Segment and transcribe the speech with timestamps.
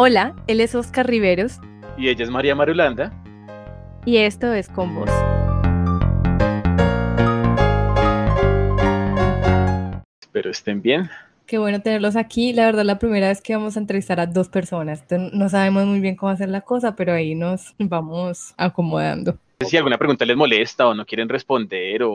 [0.00, 1.58] Hola, él es Oscar Riveros.
[1.96, 3.12] Y ella es María Marulanda.
[4.04, 5.10] Y esto es Con Vos.
[10.20, 11.10] Espero estén bien.
[11.46, 12.52] Qué bueno tenerlos aquí.
[12.52, 15.02] La verdad, la primera vez que vamos a entrevistar a dos personas.
[15.32, 19.36] No sabemos muy bien cómo hacer la cosa, pero ahí nos vamos acomodando.
[19.66, 22.12] Si alguna pregunta les molesta o no quieren responder o,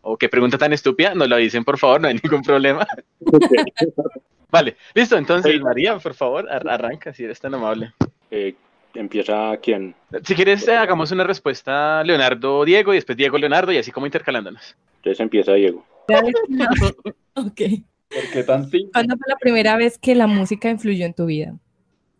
[0.00, 2.86] o, qué pregunta tan estúpida, nos la dicen por favor, no hay ningún problema.
[4.50, 5.16] vale, listo.
[5.16, 7.92] Entonces, María, por favor, arranca si eres tan amable.
[8.30, 8.54] Eh,
[8.94, 9.94] ¿Empieza quién?
[10.24, 14.06] Si quieres, eh, hagamos una respuesta Leonardo Diego y después Diego Leonardo y así como
[14.06, 14.76] intercalándonos.
[14.96, 15.84] Entonces empieza Diego.
[17.34, 17.60] ok.
[18.08, 18.90] ¿Por qué tan simple?
[18.92, 21.54] ¿Cuándo fue la primera vez que la música influyó en tu vida?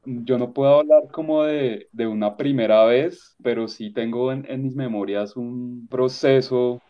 [0.04, 4.62] Yo no puedo hablar como de, de una primera vez, pero sí tengo en, en,
[4.62, 6.80] mis memorias un proceso,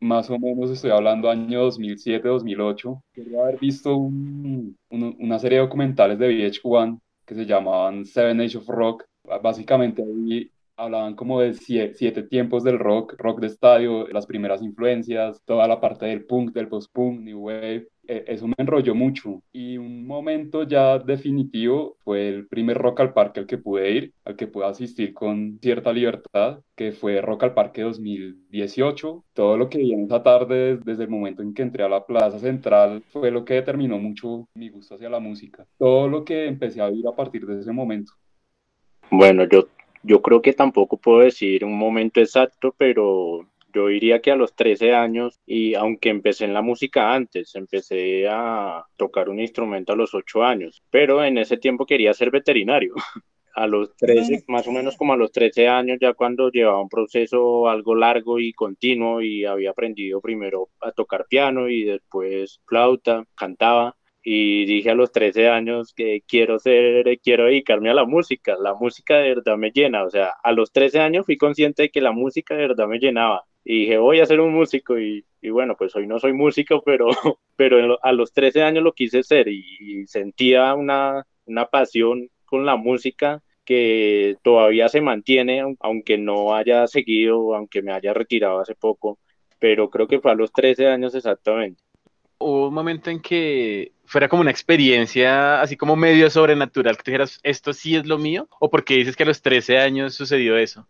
[0.00, 3.02] más o menos estoy hablando año 2007, 2008.
[3.12, 8.40] Quiero haber visto un, un, una serie de documentales de VH1 que se llamaban Seven
[8.40, 9.04] Age of Rock.
[9.42, 15.42] Básicamente ahí hablaban como de siete, tiempos del rock, rock de estadio, las primeras influencias,
[15.44, 17.88] toda la parte del punk, del post-punk, new wave.
[18.08, 19.42] E, eso me enrolló mucho.
[19.52, 24.12] Y un momento ya definitivo fue el primer Rock al Parque al que pude ir,
[24.24, 29.24] al que pude asistir con cierta libertad, que fue Rock al Parque 2018.
[29.32, 32.06] Todo lo que vi en esa tarde, desde el momento en que entré a la
[32.06, 35.66] Plaza Central, fue lo que determinó mucho mi gusto hacia la música.
[35.78, 38.12] Todo lo que empecé a vivir a partir de ese momento.
[39.10, 39.68] Bueno, yo
[40.06, 44.54] yo creo que tampoco puedo decir un momento exacto, pero yo diría que a los
[44.54, 49.96] 13 años, y aunque empecé en la música antes, empecé a tocar un instrumento a
[49.96, 52.94] los 8 años, pero en ese tiempo quería ser veterinario.
[53.58, 56.90] A los 13, más o menos como a los 13 años, ya cuando llevaba un
[56.90, 63.24] proceso algo largo y continuo y había aprendido primero a tocar piano y después flauta,
[63.34, 68.56] cantaba, y dije a los 13 años que quiero ser, quiero dedicarme a la música,
[68.60, 71.90] la música de verdad me llena, o sea, a los 13 años fui consciente de
[71.90, 75.24] que la música de verdad me llenaba y dije voy a ser un músico y,
[75.42, 77.08] y bueno, pues hoy no soy músico, pero,
[77.56, 82.76] pero a los 13 años lo quise ser y, sentía una, una pasión con la
[82.76, 89.18] música que todavía se mantiene, aunque no haya seguido, aunque me haya retirado hace poco,
[89.58, 91.82] pero creo que fue a los 13 años exactamente
[92.38, 97.10] hubo un momento en que fuera como una experiencia así como medio sobrenatural, que te
[97.10, 100.56] dijeras, esto sí es lo mío, o porque dices que a los 13 años sucedió
[100.56, 100.86] eso?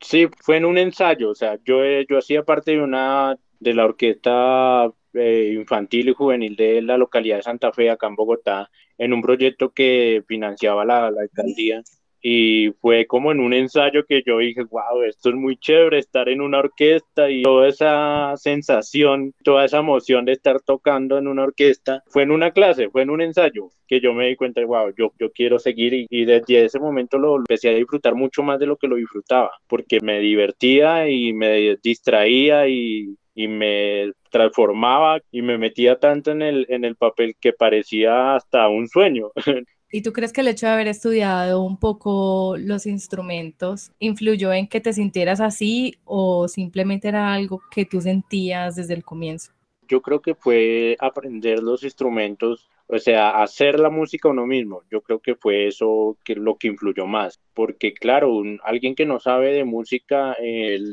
[0.00, 3.74] Sí, fue en un ensayo, o sea, yo, eh, yo hacía parte de una, de
[3.74, 8.70] la orquesta eh, infantil y juvenil de la localidad de Santa Fe, acá en Bogotá,
[8.96, 11.82] en un proyecto que financiaba la, la alcaldía
[12.22, 16.28] y fue como en un ensayo que yo dije, wow, esto es muy chévere estar
[16.28, 21.44] en una orquesta y toda esa sensación, toda esa emoción de estar tocando en una
[21.44, 24.92] orquesta, fue en una clase, fue en un ensayo que yo me di cuenta, wow,
[24.96, 28.58] yo, yo quiero seguir y, y desde ese momento lo empecé a disfrutar mucho más
[28.58, 35.20] de lo que lo disfrutaba, porque me divertía y me distraía y, y me transformaba
[35.30, 39.30] y me metía tanto en el, en el papel que parecía hasta un sueño.
[39.90, 44.68] ¿Y tú crees que el hecho de haber estudiado un poco los instrumentos influyó en
[44.68, 49.52] que te sintieras así o simplemente era algo que tú sentías desde el comienzo?
[49.88, 54.82] Yo creo que fue aprender los instrumentos, o sea, hacer la música uno mismo.
[54.90, 59.18] Yo creo que fue eso que lo que influyó más, porque claro, alguien que no
[59.18, 60.36] sabe de música,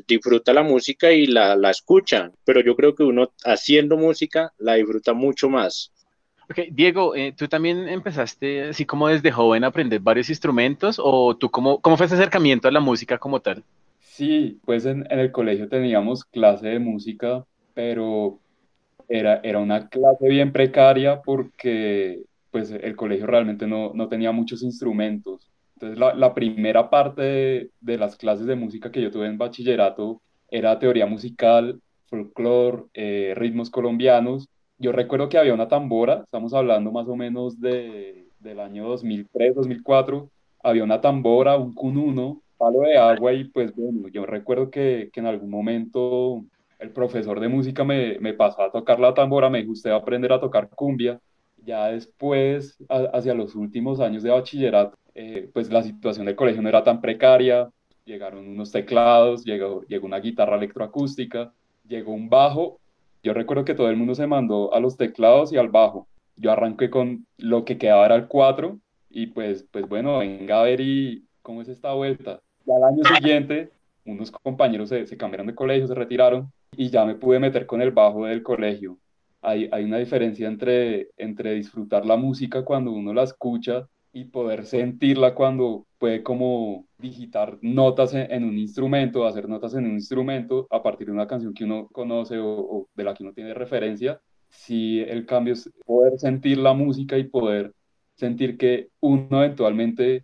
[0.08, 4.76] disfruta la música y la, la escucha, pero yo creo que uno haciendo música la
[4.76, 5.92] disfruta mucho más.
[6.72, 11.50] Diego, eh, ¿tú también empezaste así como desde joven a aprender varios instrumentos o tú
[11.50, 13.64] cómo, cómo fue ese acercamiento a la música como tal?
[14.00, 18.40] Sí, pues en, el colegio teníamos clase de música, pero
[19.10, 24.64] era, era una clase bien precaria porque pues el colegio realmente no, no tenía muchos
[24.64, 25.50] instrumentos.
[25.76, 30.22] Entonces la, primera parte de, de, las clases de música que yo tuve en bachillerato
[30.50, 36.92] era teoría musical, folclore, eh, ritmos colombianos yo recuerdo que había una tambora, estamos hablando
[36.92, 40.30] más o menos de, del año 2003, 2004,
[40.64, 45.20] había una tambora, un cununo, palo de agua y pues bueno, yo recuerdo que, que
[45.20, 46.44] en algún momento
[46.80, 49.96] el profesor de música me, me, pasó a tocar la tambora, me dijo, usted a
[49.96, 51.20] aprender a tocar cumbia.
[51.58, 56.70] Ya después, hacia los últimos años de bachillerato, eh, pues la situación del colegio no
[56.70, 57.70] era tan precaria,
[58.04, 61.52] llegaron unos teclados, llegó, llegó una guitarra electroacústica,
[61.88, 62.80] llegó un bajo
[63.26, 66.08] yo recuerdo que todo el mundo se mandó a los teclados y al bajo.
[66.36, 68.78] Yo arranqué con lo que quedaba era el 4
[69.10, 72.40] y pues, pues bueno, venga a ver y cómo es esta vuelta.
[72.68, 73.72] Y al año siguiente,
[74.06, 77.82] unos compañeros se, se cambiaron de colegio, se retiraron y ya me pude meter con
[77.82, 79.00] el bajo del colegio.
[79.42, 84.66] Hay, hay una diferencia entre, entre disfrutar la música cuando uno la escucha y poder
[84.66, 90.82] sentirla cuando puede como digitar notas en, un instrumento, hacer notas en un instrumento a
[90.82, 95.02] partir de una canción que uno conoce o, de la que uno tiene referencia, si
[95.02, 97.74] el cambio es poder sentir la música y poder
[98.16, 100.24] sentir que uno eventualmente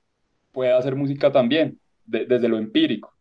[0.53, 3.13] puede hacer música también, desde lo empírico.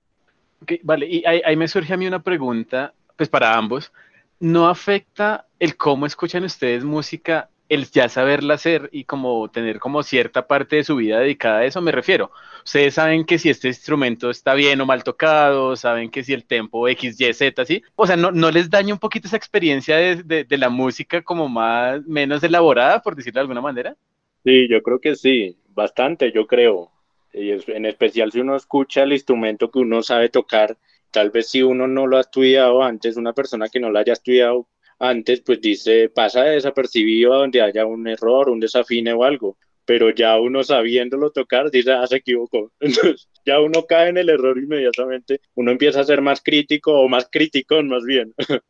[0.84, 3.92] vale, y ahí, me surge a mí una pregunta, pues para ambos.
[4.38, 10.02] ¿No afecta el cómo escuchan ustedes música el ya saberla hacer y como tener como
[10.02, 12.32] cierta parte de su vida dedicada a eso, me refiero.
[12.64, 16.44] Ustedes saben que si este instrumento está bien o mal tocado, saben que si el
[16.44, 17.82] tempo X, Y, Z, ¿sí?
[17.94, 21.48] O sea, ¿no, no les daña un poquito esa experiencia de, de, la música como
[21.48, 23.96] más, menos elaborada, por decirlo de alguna manera?
[24.42, 26.90] Sí, yo creo que sí, bastante, yo creo.
[27.32, 30.76] Y en especial si uno escucha el instrumento que uno sabe tocar,
[31.12, 34.12] tal vez si uno no lo ha estudiado antes, una persona que no lo haya
[34.12, 34.66] estudiado
[35.00, 39.56] antes, pues dice, pasa desapercibido donde haya un error, un desafine o algo,
[39.86, 42.70] pero ya uno sabiéndolo tocar, dice, ah, se equivocó.
[42.80, 47.08] Entonces, ya uno cae en el error inmediatamente, uno empieza a ser más crítico o
[47.08, 48.34] más crítico más bien.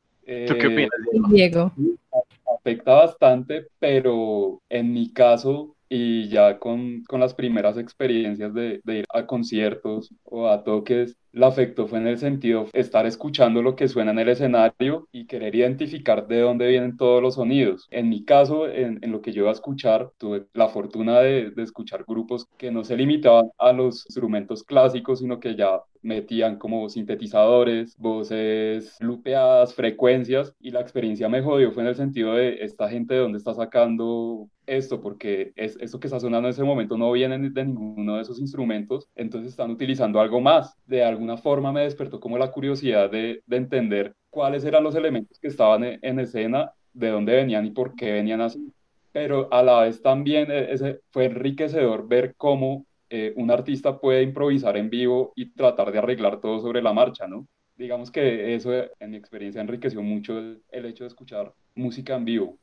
[0.47, 0.91] ¿Tú qué opinas,
[1.29, 1.73] Diego?
[2.57, 8.99] Afecta bastante, pero en mi caso, y ya con, con las primeras experiencias de, de,
[8.99, 13.77] ir a conciertos o a toques, el afecto fue en el sentido estar escuchando lo
[13.77, 17.87] que suena en el escenario y querer identificar de dónde vienen todos los sonidos.
[17.91, 21.51] En mi caso, en, en lo que yo iba a escuchar, tuve la fortuna de,
[21.51, 26.57] de, escuchar grupos que no se limitaban a los instrumentos clásicos, sino que ya metían
[26.59, 32.63] como sintetizadores, voces lupeadas, frecuencias, y la experiencia me jodió fue en el sentido de
[32.63, 36.65] esta gente de dónde está sacando esto, porque es, esto que está sonando en ese
[36.65, 41.37] momento no viene de ninguno de esos instrumentos, entonces están utilizando algo más, de alguna
[41.37, 45.85] forma me despertó como la curiosidad de, de entender cuáles eran los elementos que estaban
[45.85, 48.73] en, en, escena, de dónde venían y por qué venían así.
[49.13, 54.23] Pero a la vez también e, ese, fue enriquecedor ver cómo eh, un artista puede
[54.23, 57.49] improvisar en vivo y tratar de arreglar todo sobre la marcha, ¿no?
[57.77, 62.59] Digamos que eso en mi experiencia enriqueció mucho el, hecho de escuchar música en vivo.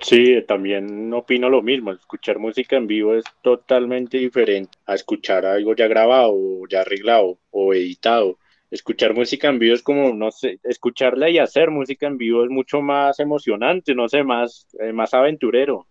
[0.00, 1.92] Sí, también opino lo mismo.
[1.92, 6.36] Escuchar música en vivo es totalmente diferente a escuchar algo ya grabado,
[6.68, 8.38] ya arreglado o editado.
[8.72, 12.50] Escuchar música en vivo es como, no sé, escucharla y hacer música en vivo es
[12.50, 15.86] mucho más emocionante, no sé, más, eh, más aventurero.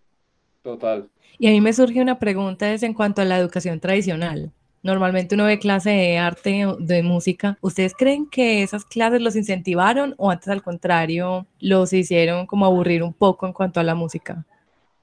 [0.62, 1.08] Total.
[1.38, 4.52] Y a mí me surge una pregunta es en cuanto a la educación tradicional.
[4.82, 7.58] Normalmente uno ve clase de arte, de música.
[7.60, 13.02] ¿Ustedes creen que esas clases los incentivaron o antes al contrario los hicieron como aburrir
[13.02, 14.44] un poco en cuanto a la música?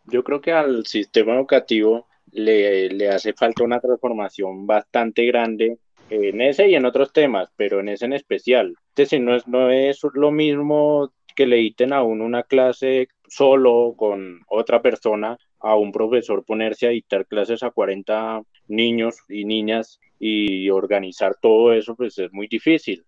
[0.06, 5.78] Yo creo que al sistema educativo le, le hace falta una transformación bastante grande
[6.10, 8.76] en ese y en otros temas, pero en ese en especial.
[8.90, 13.94] Entonces, no es, no es lo mismo que le editen a uno una clase solo
[13.96, 20.00] con otra persona a un profesor ponerse a dictar clases a 40 niños y niñas
[20.20, 23.06] y organizar todo eso pues es muy difícil.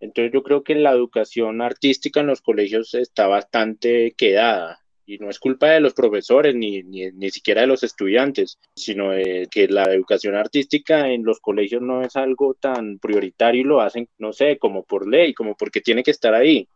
[0.00, 5.28] Entonces yo creo que la educación artística en los colegios está bastante quedada y no
[5.28, 9.10] es culpa de los profesores ni, ni, ni siquiera de los estudiantes, sino
[9.50, 14.08] que la educación artística en los colegios no es algo tan prioritario y lo hacen,
[14.18, 16.68] no sé, como por ley, como porque tiene que estar ahí.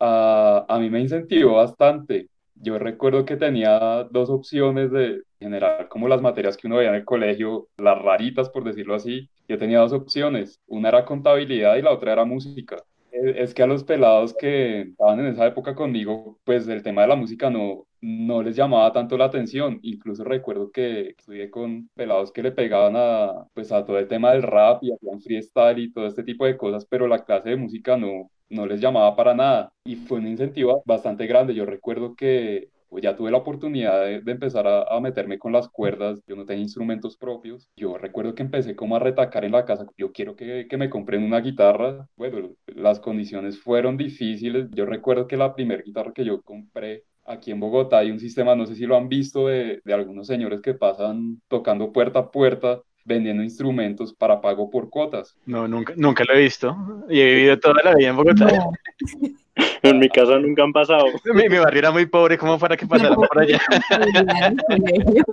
[0.00, 2.28] Uh, a mí me incentivó bastante
[2.62, 6.94] yo recuerdo que tenía dos opciones de generar como las materias que uno veía en
[6.96, 9.28] el colegio, las raritas por decirlo así.
[9.48, 12.76] Yo tenía dos opciones, una era contabilidad y la otra era música.
[13.10, 17.08] Es que a los pelados que estaban en esa época conmigo, pues el tema de
[17.08, 19.78] la música no, no les llamaba tanto la atención.
[19.82, 24.32] Incluso recuerdo que estudié con pelados que le pegaban a, pues a todo el tema
[24.32, 27.56] del rap y hacían freestyle y todo este tipo de cosas, pero la clase de
[27.56, 29.72] música no, no les llamaba para nada.
[29.84, 31.54] Y fue un incentivo bastante grande.
[31.54, 36.20] Yo recuerdo que pues ya tuve la oportunidad de, empezar a, meterme con las cuerdas,
[36.26, 39.86] yo no tenía instrumentos propios, yo recuerdo que empecé como a retacar en la casa,
[39.96, 45.26] yo quiero que, que me compren una guitarra, bueno, las condiciones fueron difíciles, yo recuerdo
[45.26, 48.74] que la primera guitarra que yo compré aquí en Bogotá hay un sistema, no sé
[48.74, 53.42] si lo han visto, de, de algunos señores que pasan tocando puerta a puerta vendiendo
[53.42, 55.36] instrumentos para pago por cuotas.
[55.46, 56.76] No, nunca, nunca lo he visto.
[57.08, 58.46] Y he vivido toda la vida en Bogotá.
[59.82, 61.06] En mi casa nunca han pasado.
[61.34, 63.60] Mi, mi, barrio era muy pobre, ¿cómo para que pasara por allá?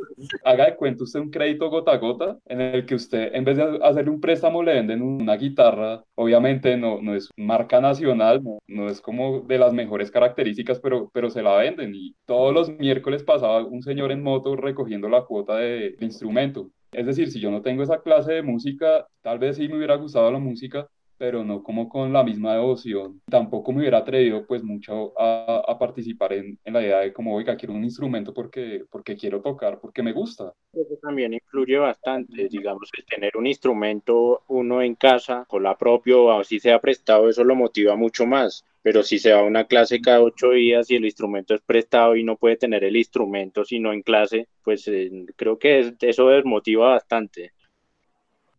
[0.44, 3.58] Haga de cuenta usted un crédito gota a gota en el que usted, en vez
[3.58, 6.04] de hacerle un préstamo, le venden una guitarra.
[6.16, 11.30] Obviamente no, no es marca nacional, no, es como de las mejores características, pero, pero
[11.30, 11.94] se la venden.
[11.96, 16.70] Y todos los miércoles pasaba un señor en moto recogiendo la cuota de, de instrumento.
[16.92, 19.96] Es decir, si yo no tengo esa clase de música, tal vez sí me hubiera
[19.96, 23.22] gustado la música, pero no como con la misma devoción.
[23.30, 27.74] Tampoco me hubiera atrevido pues mucho a, participar en, la idea de como, oiga, quiero
[27.74, 28.86] un instrumento porque,
[29.20, 30.54] quiero tocar, porque me gusta.
[30.74, 36.32] Eso también influye bastante, digamos, el tener un instrumento uno en casa, con la propio,
[36.32, 38.64] así sea prestado, eso lo motiva mucho más.
[38.82, 42.16] Pero si se va a una clase cada ocho días y el instrumento es prestado
[42.16, 46.90] y no puede tener el instrumento sino en clase, pues eh, creo que eso desmotiva
[46.90, 47.52] bastante.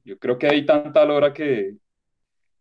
[0.04, 1.74] Yo creo que hay tanta lora que,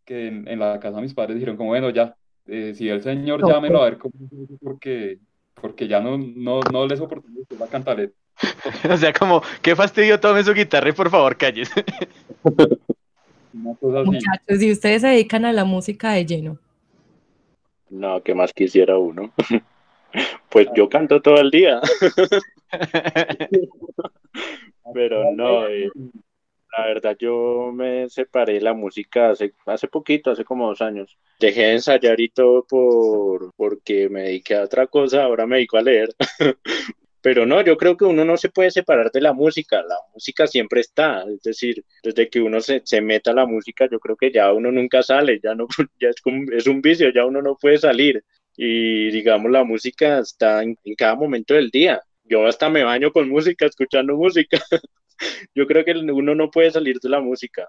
[0.05, 2.15] que en, la casa mis padres dijeron como, bueno, ya,
[2.47, 4.13] eh, si el señor llámelo a ver cómo
[4.61, 5.19] porque,
[5.53, 8.13] porque ya no, no, no le soporto la cantaleta.
[8.89, 11.69] o sea, como, qué fastidio, tome su guitarra y por favor calles.
[13.53, 16.57] Muchachos, ¿y ustedes se dedican a la música de lleno?
[17.89, 19.34] No, ¿qué más quisiera uno?
[20.50, 21.81] pues yo canto todo el día.
[24.93, 25.91] Pero no, eh,
[26.77, 31.17] la verdad, yo me separé de la música hace, hace poquito, hace como dos años.
[31.39, 35.77] Dejé de ensayar y todo por, porque me dediqué a otra cosa, ahora me dedico
[35.77, 36.10] a leer.
[37.21, 40.47] Pero no, yo creo que uno no se puede separar de la música, la música
[40.47, 44.15] siempre está, es decir, desde que uno se, se meta a la música, yo creo
[44.15, 45.67] que ya uno nunca sale, ya no,
[45.99, 48.23] ya es, como, es un vicio, ya uno no puede salir.
[48.55, 52.01] Y digamos, la música está en, en cada momento del día.
[52.23, 54.59] Yo hasta me baño con música, escuchando música.
[55.55, 57.67] yo creo que uno no puede salir de la música.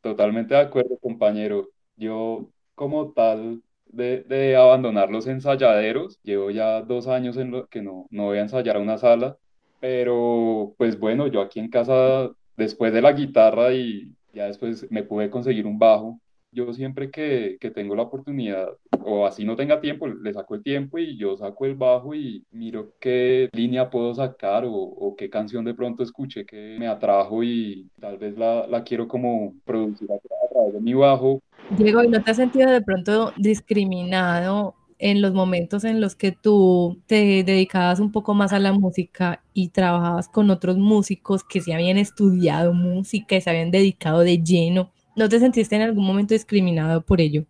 [0.00, 1.70] Totalmente de acuerdo, compañero.
[1.96, 3.62] Yo, como tal,
[3.92, 8.42] de, abandonar los ensayaderos, llevo ya dos años en lo que no, no voy a
[8.42, 9.36] ensayar a una sala,
[9.80, 15.02] pero pues bueno, yo aquí en casa, después de la guitarra y ya después me
[15.02, 16.20] pude conseguir un bajo,
[16.52, 18.68] yo siempre que, que, tengo la oportunidad,
[19.04, 22.44] o así no tenga tiempo, le saco el tiempo y yo saco el bajo y
[22.50, 27.42] miro qué línea puedo sacar o, o qué canción de pronto escuché que me atrajo
[27.42, 31.40] y tal vez la, la quiero como producir a, a, través de mi bajo.
[31.70, 36.32] Diego, ¿y no te has sentido de pronto discriminado en los momentos en los que
[36.32, 41.60] tú te dedicabas un poco más a la música y trabajabas con otros músicos que
[41.60, 44.92] se habían estudiado música y se habían dedicado de lleno?
[45.16, 47.44] ¿No te sentiste en algún momento discriminado por ello?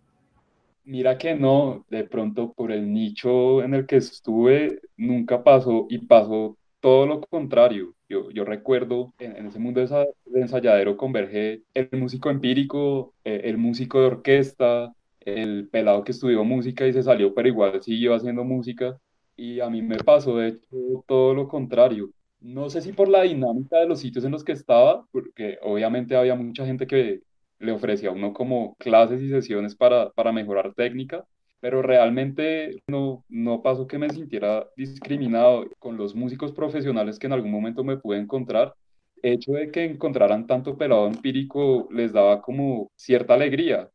[0.85, 5.99] Mira que no, de pronto por el nicho en el que estuve nunca pasó y
[5.99, 7.95] pasó todo lo contrario.
[8.13, 14.01] Yo, yo recuerdo en, ese mundo de, ensayadero converge el músico empírico, eh, el músico
[14.01, 18.99] de orquesta, el pelado que estudió música y se salió, pero igual siguió haciendo música.
[19.35, 22.11] Y a mí me pasó, de hecho, todo lo contrario.
[22.41, 26.15] No sé si por la dinámica de los sitios en los que estaba, porque obviamente
[26.15, 27.23] había mucha gente que,
[27.63, 31.25] le ofrecía a uno como clases y sesiones para, para mejorar técnica,
[31.63, 37.35] pero realmente no, no pasó que me sintiera discriminado con los músicos profesionales que en
[37.35, 38.75] algún momento me pude encontrar.
[39.23, 43.89] El hecho de que encontraran tanto pelado empírico les daba como cierta alegría.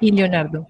[0.00, 0.66] ¿Y Leonardo?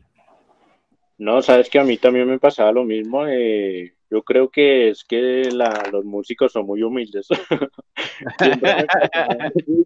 [1.17, 3.27] No, sabes que a mí también me pasaba lo mismo.
[3.27, 7.27] Eh, yo creo que es que la, los músicos son muy humildes.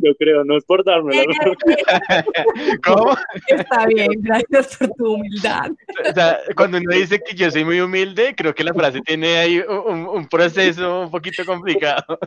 [0.01, 1.23] yo creo, no es por dármela.
[2.85, 3.17] ¿Cómo?
[3.47, 5.71] Está bien, gracias por tu humildad.
[6.09, 9.39] O sea, cuando uno dice que yo soy muy humilde, creo que la frase tiene
[9.39, 12.19] ahí un, un proceso un poquito complicado.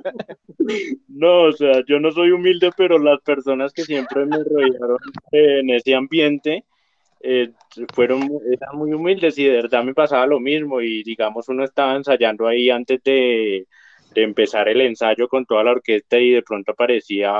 [1.07, 4.97] No, o sea, yo no soy humilde, pero las personas que siempre me rodearon
[5.31, 6.63] en ese ambiente,
[7.23, 7.51] eh,
[7.93, 11.95] fueron eran muy humildes y de verdad me pasaba lo mismo y digamos uno estaba
[11.95, 13.67] ensayando ahí antes de,
[14.13, 17.33] de, empezar el ensayo con toda la orquesta y de pronto aparecía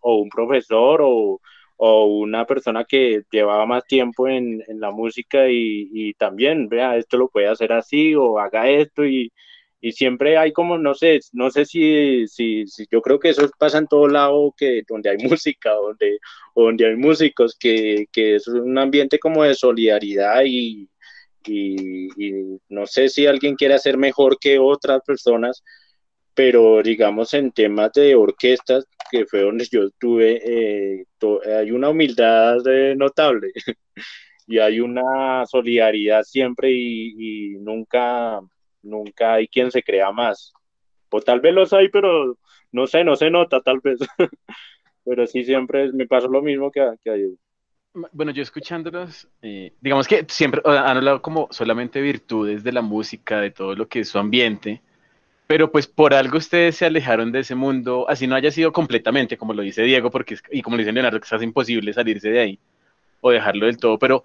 [0.00, 1.40] o un profesor o,
[1.76, 6.96] o una persona que llevaba más tiempo en, en la música y, y, también vea
[6.96, 9.32] esto lo puede hacer así o haga esto y,
[9.80, 13.48] y siempre hay como, no sé, no sé si, si, si, yo creo que eso
[13.58, 16.18] pasa en todo lado, que donde hay música, donde,
[16.54, 20.88] donde hay músicos, que, que es un ambiente como de solidaridad y,
[21.46, 25.62] y, y, no sé si alguien quiere hacer mejor que otras personas,
[26.34, 30.40] pero digamos en temas de orquestas, que fue donde yo estuve,
[31.00, 31.04] eh,
[31.58, 33.52] hay una humildad eh, notable
[34.46, 38.40] y hay una solidaridad siempre y, y nunca
[38.86, 40.52] nunca hay quien se crea más.
[41.10, 42.38] O tal vez los hay, pero
[42.72, 43.98] no sé, no se nota tal vez.
[45.04, 50.08] pero sí siempre me pasa lo mismo que a, a Bueno, yo escuchándolos, eh, digamos
[50.08, 54.08] que siempre han hablado como solamente virtudes de la música, de todo lo que es
[54.08, 54.82] su ambiente,
[55.46, 59.38] pero pues por algo ustedes se alejaron de ese mundo, así no haya sido completamente,
[59.38, 62.58] como lo dice Diego, porque y como dice Leonardo, que es imposible salirse de ahí
[63.20, 64.24] o dejarlo del todo, pero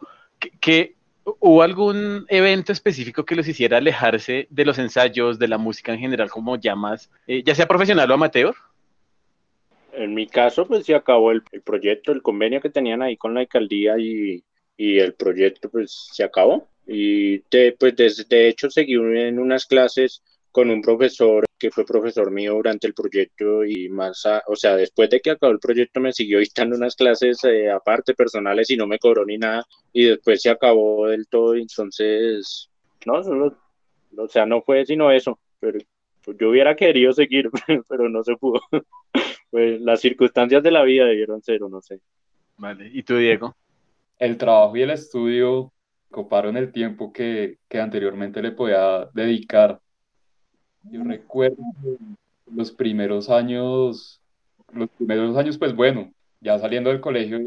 [0.60, 5.94] ¿qué, ¿Hubo algún evento específico que los hiciera alejarse de los ensayos, de la música
[5.94, 8.56] en general, como llamas, eh, ya sea profesional o amateur?
[9.94, 13.42] En mi caso, pues se acabó el, proyecto, el convenio que tenían ahí con la
[13.42, 14.44] alcaldía y,
[14.78, 16.68] y el proyecto pues se acabó.
[16.88, 22.31] Y de, pues de, hecho seguí en unas clases con un profesor que fue profesor
[22.31, 26.12] mío durante el proyecto y más, o sea, después de que acabó el proyecto me
[26.12, 30.41] siguió dictando unas clases eh, aparte personales y no me cobró ni nada y después
[30.41, 32.70] se acabó del todo, entonces,
[33.05, 33.58] no, solo,
[34.17, 35.79] o sea, no fue sino eso, pero
[36.24, 37.50] pues, yo hubiera querido seguir,
[37.89, 38.62] pero no se pudo.
[39.51, 42.00] pues las circunstancias de la vida debieron ser, o no sé.
[42.58, 43.55] Vale, ¿y tú, Diego?
[44.20, 45.72] El trabajo y el estudio
[46.10, 49.79] coparon el tiempo que, que anteriormente le podía dedicar
[50.83, 51.63] yo recuerdo
[52.47, 54.21] los primeros años,
[54.73, 56.11] los primeros años, pues bueno,
[56.41, 57.39] ya saliendo del colegio,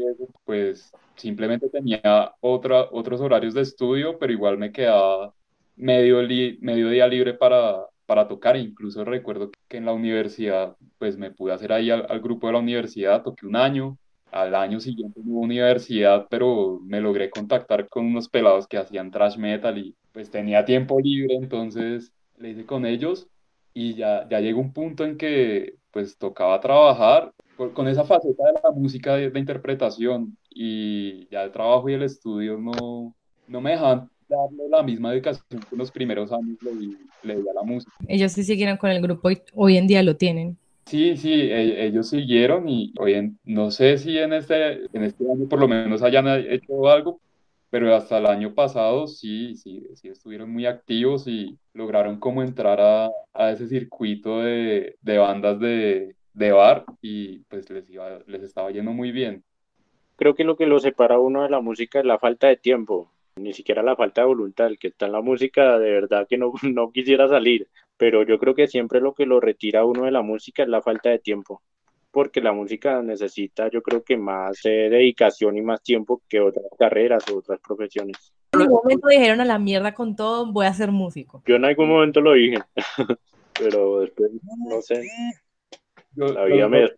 [0.45, 5.33] pues simplemente tenía otra, otros horarios de estudio, pero igual me quedaba
[5.75, 6.17] medio,
[6.61, 8.57] medio día libre para, para tocar.
[8.57, 12.53] Incluso recuerdo que en la universidad, pues me pude hacer ahí al, al grupo de
[12.53, 13.97] la universidad, toqué un año.
[14.31, 19.37] Al año siguiente hubo universidad, pero me logré contactar con unos pelados que hacían trash
[19.37, 23.27] metal y pues tenía tiempo libre, entonces le hice con ellos
[23.73, 27.33] y ya, ya llegó un punto en que pues tocaba trabajar
[27.73, 32.57] con, esa faceta de la música de, interpretación y ya el trabajo y el estudio
[32.57, 33.15] no,
[33.47, 37.35] no me dejaban darle la misma dedicación que en los primeros años le di, le
[37.35, 37.91] di a la música.
[38.07, 40.57] Ellos sí siguieron con el grupo y hoy en día lo tienen.
[40.85, 45.23] Sí, sí, e, ellos siguieron y hoy en, no sé si en este, en este
[45.31, 47.19] año por lo menos hayan hecho algo,
[47.75, 52.79] pero hasta el año pasado sí, sí, sí estuvieron muy activos y lograron como entrar
[52.79, 58.43] a, a ese circuito de, de bandas de, de, bar y pues les, iba, les
[58.43, 59.43] estaba yendo muy bien.
[60.15, 62.55] Creo que lo que lo separa a uno de la música es la falta de
[62.55, 66.27] tiempo, ni siquiera la falta de voluntad, el que está en la música de verdad
[66.29, 67.67] que no, no quisiera salir,
[67.97, 70.69] pero yo creo que siempre lo que lo retira a uno de la música es
[70.69, 71.61] la falta de tiempo
[72.15, 76.63] porque la música necesita, yo creo que más eh, dedicación y más tiempo que otras
[76.79, 78.33] carreras o otras profesiones.
[78.53, 81.43] En algún momento dijeron a la mierda con todo, voy a ser músico.
[81.45, 82.59] Yo en algún momento lo dije,
[83.59, 84.31] pero después,
[84.65, 85.03] no sé,
[86.15, 86.89] la vida me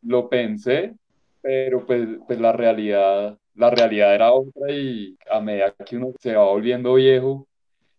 [0.00, 0.94] Lo pensé,
[1.42, 6.34] pero pues, pues la realidad, la realidad era otra y a medida que uno se
[6.34, 7.46] va volviendo viejo,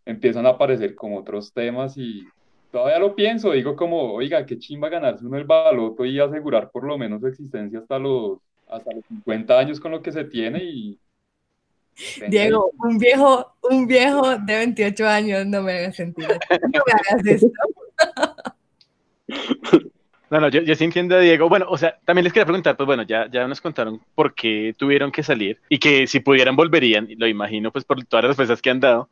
[0.05, 2.23] empiezan a aparecer como otros temas y
[2.75, 6.83] todavía lo pienso, digo como, oiga, qué chimba ganarse uno el baloto y asegurar por
[6.83, 10.61] lo menos su existencia hasta los, hasta los 50 años con lo que se tiene
[10.61, 10.99] y...
[12.27, 16.27] Diego, un viejo, un viejo de 28 años no me haga sentir.
[16.27, 17.49] No me hagas esto.
[20.27, 21.47] No, no, yo, yo, sí entiendo a Diego.
[21.47, 24.73] Bueno, o sea, también les quería preguntar, pues bueno, ya, ya nos contaron por qué
[24.75, 28.59] tuvieron que salir y que si pudieran volverían, lo imagino pues por todas las respuestas
[28.59, 29.07] que han dado.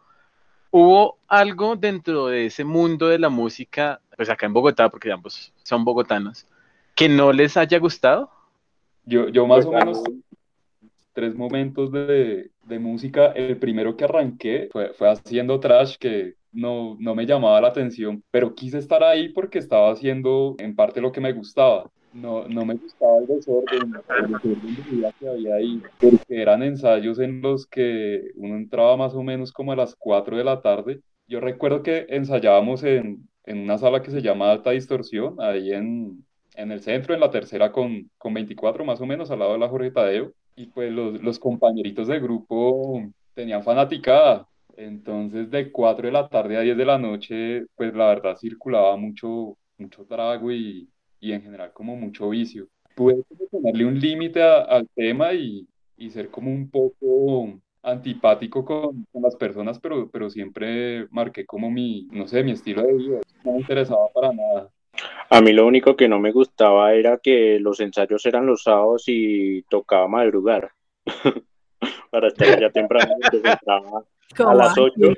[0.75, 5.53] ¿Hubo algo dentro de ese mundo de la música, pues acá en Bogotá, porque ambos
[5.61, 6.47] son bogotanos,
[6.95, 8.31] que no les haya gustado?
[9.05, 10.01] Yo, yo más o menos
[11.13, 13.27] tres momentos de, de, música.
[13.33, 18.23] El primero que arranqué fue, fue haciendo trash, que no, no me llamaba la atención,
[18.31, 22.65] pero quise estar ahí porque estaba haciendo en parte lo que me gustaba no, no
[22.65, 28.31] me gustaba el desorden, el desorden que había ahí, porque eran ensayos en los que
[28.35, 31.01] uno entraba más o menos como a las 4 de la tarde.
[31.27, 36.23] Yo recuerdo que ensayábamos en, en una sala que se llama Alta Distorsión, ahí en,
[36.55, 39.59] en el centro, en la tercera con, con 24 más o menos, al lado de
[39.59, 43.01] la Jorge Tadeo, y pues los, los compañeritos del grupo
[43.33, 44.47] tenían fanaticada,
[44.77, 48.95] entonces de 4 de la tarde a 10 de la noche, pues la verdad circulaba
[48.97, 50.87] mucho, mucho trago y,
[51.23, 52.67] y en general como mucho vicio.
[52.95, 55.65] Pude ponerle un límite al tema y,
[55.97, 61.71] y, ser como un poco antipático con, con, las personas, pero, pero siempre marqué como
[61.71, 63.21] mi, no sé, mi estilo de vida.
[63.43, 64.69] No me interesaba para nada.
[65.29, 69.05] A mí lo único que no me gustaba era que los ensayos eran los sábados
[69.07, 70.71] y tocaba madrugar.
[72.11, 73.11] para estar ya temprano
[74.47, 75.13] a las 8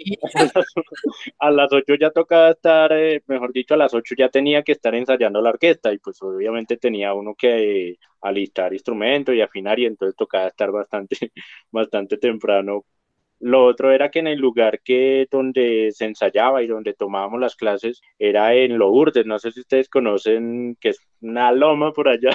[1.40, 4.74] a las 8 ya tocaba estar eh, mejor dicho a las 8 ya tenía que
[4.74, 9.80] estar ensayando la orquesta y pues obviamente tenía uno que eh, alistar instrumentos y afinar
[9.80, 11.18] y entonces tocaba estar bastante
[11.72, 12.86] bastante temprano.
[13.40, 17.56] Lo otro era que en el lugar que donde se ensayaba y donde tomábamos las
[17.56, 22.32] clases era en Lourdes, no sé si ustedes conocen que es una loma por allá.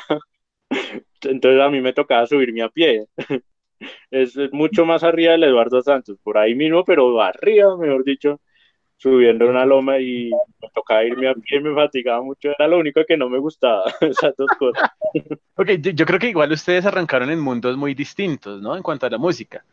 [1.22, 3.06] Entonces a mí me tocaba subirme a pie
[4.10, 8.40] es, mucho más arriba del Eduardo Santos, por ahí mismo, pero arriba, mejor dicho,
[8.96, 13.00] subiendo una loma y me tocaba irme a pie, me fatigaba mucho, era lo único
[13.06, 14.90] que no me gustaba, esas dos cosas.
[15.56, 18.76] Ok, yo creo que igual ustedes arrancaron en mundos muy distintos, ¿no?
[18.76, 19.64] En cuanto a la música.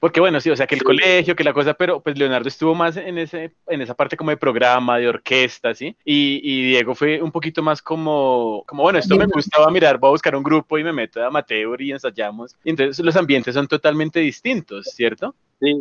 [0.00, 2.74] Porque bueno, sí, o sea, que el colegio, que la cosa, pero pues Leonardo estuvo
[2.74, 5.96] más en, ese, en esa parte como de programa, de orquesta, ¿sí?
[6.04, 10.08] Y, y Diego fue un poquito más como, como, bueno, esto me gustaba mirar, voy
[10.08, 12.56] a buscar un grupo y me meto a amateur y ensayamos.
[12.62, 15.34] Y entonces los ambientes son totalmente distintos, ¿cierto?
[15.60, 15.74] Sí,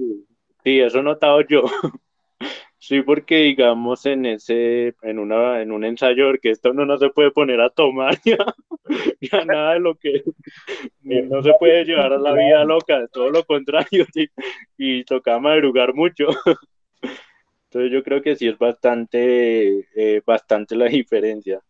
[0.63, 1.63] sí, eso he notado yo.
[2.79, 7.09] Sí, porque digamos en ese, en una, en un ensayo que esto no, no se
[7.09, 8.37] puede poner a tomar ya,
[9.19, 10.23] ya nada de lo que
[11.01, 14.05] no se puede llevar a la vida loca, todo lo contrario,
[14.77, 16.27] y toca madrugar mucho.
[17.65, 21.61] Entonces yo creo que sí es bastante, eh, bastante la diferencia.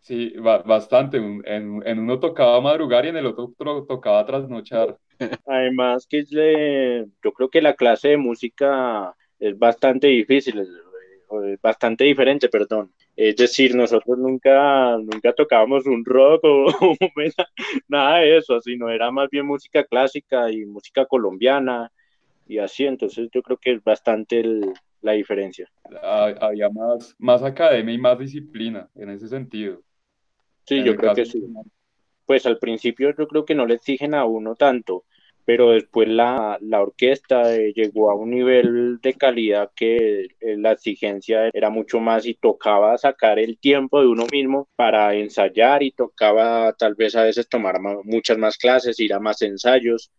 [0.00, 1.18] Sí, bastante.
[1.18, 3.54] En, en, uno tocaba madrugar y en el otro
[3.86, 4.98] tocaba trasnochar.
[5.46, 12.48] Además que yo creo que la clase de música es bastante difícil, es bastante diferente,
[12.48, 12.92] perdón.
[13.16, 16.66] Es decir, nosotros nunca, nunca tocábamos un rock o,
[17.88, 21.90] nada de eso, sino era más bien música clásica y música colombiana
[22.46, 24.44] y así, entonces yo creo que es bastante
[25.00, 25.68] la diferencia.
[26.40, 29.82] Había más, más academia y más disciplina en ese sentido.
[30.64, 31.42] Sí, yo creo que sí.
[32.26, 35.04] Pues al principio yo creo que no le exigen a uno tanto,
[35.44, 40.72] pero después la, la orquesta eh, llegó a un nivel de calidad que eh, la
[40.72, 45.90] exigencia era mucho más y tocaba sacar el tiempo de uno mismo para ensayar y
[45.90, 50.10] tocaba tal vez a veces tomar muchas más clases, ir a más ensayos.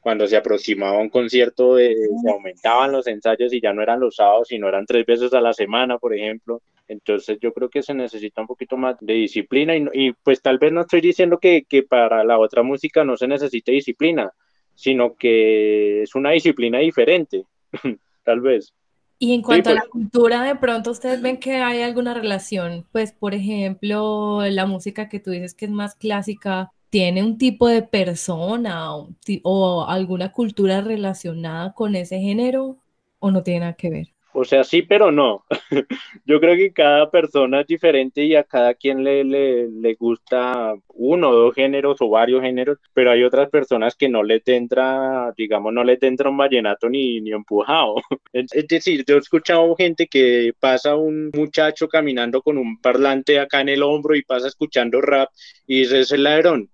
[0.00, 4.16] Cuando se aproximaba un concierto eh, se aumentaban los ensayos y ya no eran los
[4.16, 6.62] sábados, sino eran tres veces a la semana, por ejemplo.
[6.88, 10.58] Entonces yo creo que se necesita un poquito más de disciplina y, y pues tal
[10.58, 14.30] vez no estoy diciendo que, que para la otra música no se necesite disciplina,
[14.74, 17.44] sino que es una disciplina diferente,
[18.24, 18.72] tal vez.
[19.18, 19.90] Y en cuanto a la pues.
[19.90, 25.20] cultura, de pronto ustedes ven que hay alguna relación, pues por ejemplo, la música que
[25.20, 29.10] tú dices que es más clásica, ¿tiene un tipo de persona o,
[29.42, 32.78] o alguna cultura relacionada con ese género
[33.20, 34.13] o no tiene nada que ver?
[34.36, 35.44] O sea, sí, pero no.
[36.26, 41.30] Yo creo que cada persona es diferente y a cada quien le, le, gusta uno
[41.30, 45.72] o dos géneros o varios géneros, pero hay otras personas que no le entra, digamos,
[45.72, 47.94] no le entra un vallenato ni, ni empujado.
[48.32, 53.60] Es decir, yo he escuchado gente que pasa un muchacho caminando con un parlante acá
[53.60, 55.28] en el hombro y pasa escuchando rap
[55.68, 56.70] y dice, es el ladrón,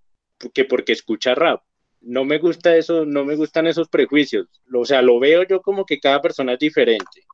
[0.55, 1.61] que porque escucha rap
[2.03, 4.49] no me gusta eso, no me gustan esos prejuicios.
[4.73, 7.27] O sea, lo veo yo como que cada persona es diferente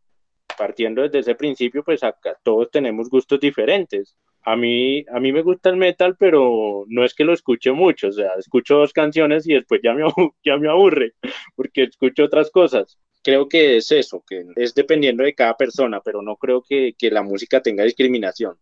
[0.56, 4.16] partiendo desde ese principio, pues acá todos tenemos gustos diferentes.
[4.42, 8.08] A mí, a mí me gusta el metal, pero no es que lo escuche mucho,
[8.08, 10.04] o sea, escucho dos canciones y después ya me,
[10.44, 11.14] ya me aburre,
[11.54, 12.98] porque escucho otras cosas.
[13.22, 17.10] Creo que es eso, que es dependiendo de cada persona, pero no creo que, que
[17.10, 18.54] la música tenga discriminación.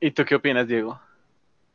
[0.00, 1.00] ¿Y tú qué opinas, Diego?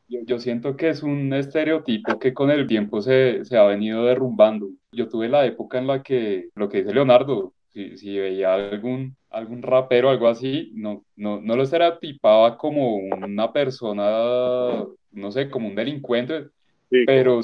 [0.07, 4.05] Yo, yo, siento que es un estereotipo que con el tiempo se, se, ha venido
[4.05, 4.69] derrumbando.
[4.93, 9.15] Yo tuve la época en la que, lo que dice Leonardo, si, si veía algún,
[9.29, 15.67] algún rapero, algo así, no, no, no lo estereotipaba como una persona, no sé, como
[15.67, 16.47] un delincuente,
[17.05, 17.41] pero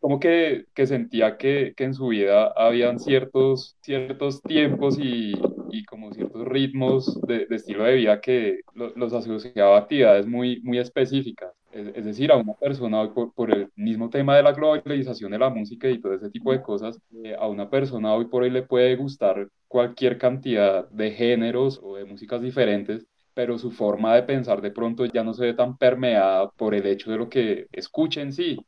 [0.00, 5.34] como que, que sentía que, que, en su vida habían ciertos, ciertos tiempos y,
[5.70, 10.62] y como ciertos ritmos de, de, estilo de vida que los asociaba a actividades muy,
[10.62, 11.52] muy específicas.
[11.72, 15.48] Es, decir, a una persona, por, por, el mismo tema de la globalización de la
[15.48, 18.62] música y todo ese tipo de cosas, eh, a una persona hoy por hoy le
[18.62, 24.60] puede gustar cualquier cantidad de géneros o de músicas diferentes, pero su forma de pensar
[24.60, 28.20] de pronto ya no se ve tan permeada por el hecho de lo que escucha
[28.20, 28.58] en sí.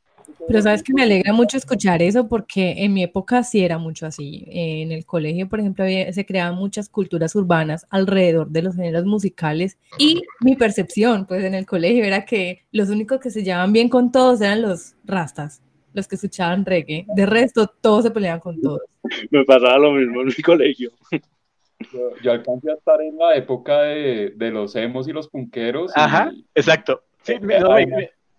[0.46, 4.06] Pero sabes que me alegra mucho escuchar eso porque en mi época sí era mucho
[4.06, 4.44] así.
[4.48, 9.78] En el colegio, por ejemplo, se creaban muchas culturas urbanas alrededor de los géneros musicales
[9.98, 13.88] y mi percepción, pues en el colegio era que los únicos que se llevaban bien
[13.88, 17.06] con todos eran los rastas, los que escuchaban reggae.
[17.14, 18.82] De resto, todos se peleaban con todos.
[19.30, 20.90] Me pasaba lo mismo en mi colegio.
[22.22, 25.92] Yo, alcancé a estar en la época de, de los emos y los punqueros.
[25.94, 27.02] Ajá, exacto.
[27.22, 27.56] Sí, me,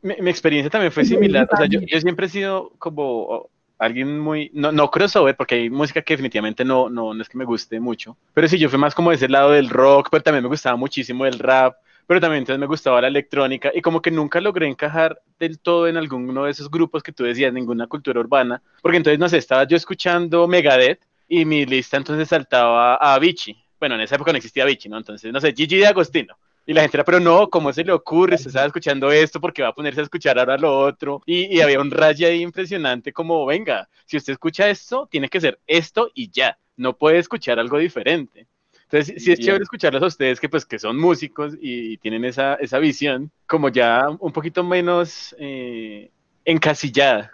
[0.05, 1.47] mi, experiencia también fue similar.
[1.51, 6.01] O sea, yo, siempre he sido como alguien muy, no, no crossover, porque hay música
[6.01, 8.95] que definitivamente no, no, no es que me guste mucho, pero sí, yo fui más
[8.95, 11.75] como de ese lado del rock, pero también me gustaba muchísimo el rap,
[12.07, 15.87] pero también entonces me gustaba la electrónica y como que nunca logré encajar del todo
[15.87, 19.37] en alguno de esos grupos que tú decías, ninguna cultura urbana, porque entonces, no sé,
[19.37, 23.61] estaba yo escuchando Megadeth y mi lista entonces saltaba a Avicii.
[23.77, 24.97] Bueno, en esa época no existía Avicii, ¿no?
[24.97, 26.37] Entonces, no sé, Gigi de Agostino.
[26.67, 28.37] Y la gente era, pero no, ¿cómo se le ocurre?
[28.37, 31.21] Se estaba escuchando esto porque va a ponerse a escuchar ahora lo otro.
[31.25, 35.59] Y, había un rayo ahí impresionante como, venga, si usted escucha esto, tiene que ser
[35.67, 36.57] esto y ya.
[36.77, 38.47] No puede escuchar algo diferente.
[38.83, 42.55] Entonces, sí es chévere escucharlos a ustedes que pues que son músicos y, tienen esa,
[42.55, 46.11] esa, visión como ya un poquito menos eh,
[46.43, 47.31] encasillada.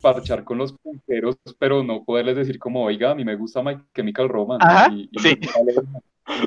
[0.00, 3.78] parchar con los punqueros, pero no poderles decir como, oiga, a mí me gusta My
[3.94, 4.92] Chemical Romance.
[4.92, 5.38] y, sí.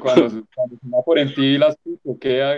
[0.02, 0.44] Cuando, se
[0.84, 1.78] una por en ti las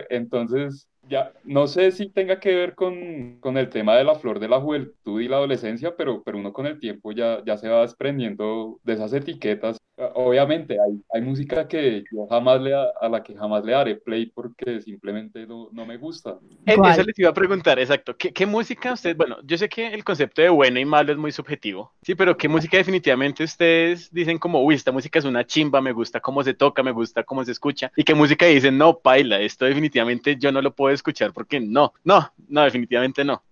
[0.09, 4.39] entonces ya, no sé si tenga que ver con, con, el tema de la flor
[4.39, 7.67] de la juventud y la adolescencia, pero, pero uno con el tiempo ya, ya se
[7.67, 9.79] va desprendiendo de esas etiquetas
[10.15, 14.27] obviamente hay, hay música que yo jamás le a la que jamás le daré play
[14.27, 16.37] porque simplemente no, no me gusta.
[16.65, 18.15] Eh, eso les iba a preguntar, exacto.
[18.15, 21.17] ¿Qué, ¿Qué, música ustedes, bueno, yo sé que el concepto de bueno y malo es
[21.17, 25.45] muy subjetivo, sí, pero qué música definitivamente ustedes dicen como, uy, esta música es una
[25.45, 28.77] chimba, me gusta cómo se toca, me gusta cómo se escucha, y qué música dicen,
[28.77, 33.43] no, paila, esto definitivamente yo no lo puedo escuchar porque no, no, no, definitivamente no.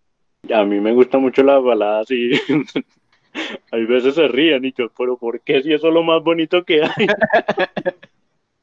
[0.53, 2.31] A mí me gusta mucho las baladas y
[3.71, 6.63] hay veces se ríen y yo, pero ¿por qué si eso es lo más bonito
[6.63, 7.07] que hay?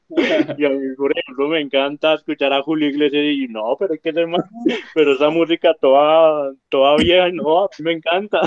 [0.57, 4.01] y a mí, por ejemplo, me encanta escuchar a Julio Iglesias y no, pero es
[4.01, 4.43] que es más,
[4.93, 8.41] pero esa música toda, toda vieja, no, a mí me encanta.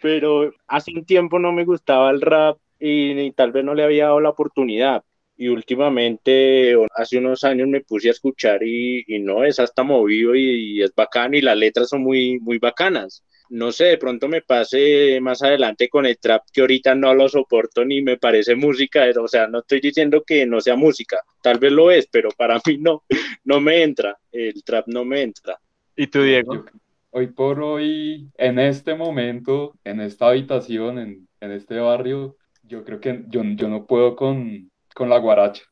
[0.00, 4.04] pero hace un tiempo no me gustaba el rap y, tal vez no le había
[4.04, 5.04] dado la oportunidad.
[5.36, 10.34] Y últimamente, hace unos años me puse a escuchar y, y no, es hasta movido
[10.34, 14.28] y, y, es bacano y las letras son muy, muy bacanas no sé, de pronto
[14.28, 18.54] me pase más adelante con el trap que ahorita no lo soporto ni me parece
[18.54, 22.30] música, o sea, no estoy diciendo que no sea música, tal vez lo es, pero
[22.36, 23.04] para mí no,
[23.44, 25.58] no me entra, el trap no me entra.
[25.96, 26.64] ¿Y tú, Diego?
[27.10, 33.24] Hoy por hoy, en este momento, en esta habitación, en, este barrio, yo creo que
[33.28, 35.62] yo, yo no puedo con, con la guaracha.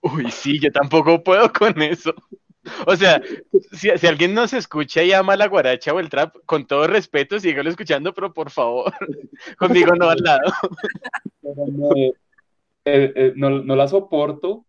[0.00, 2.14] Uy, sí, yo tampoco puedo con eso.
[2.86, 3.20] O sea,
[3.72, 7.38] si, si, alguien nos escucha y ama la guaracha o el trap, con todo respeto,
[7.38, 8.90] síguelo escuchando, pero por favor,
[9.58, 10.50] conmigo no al lado.
[12.86, 14.64] Eh, eh, no, no, la soporto,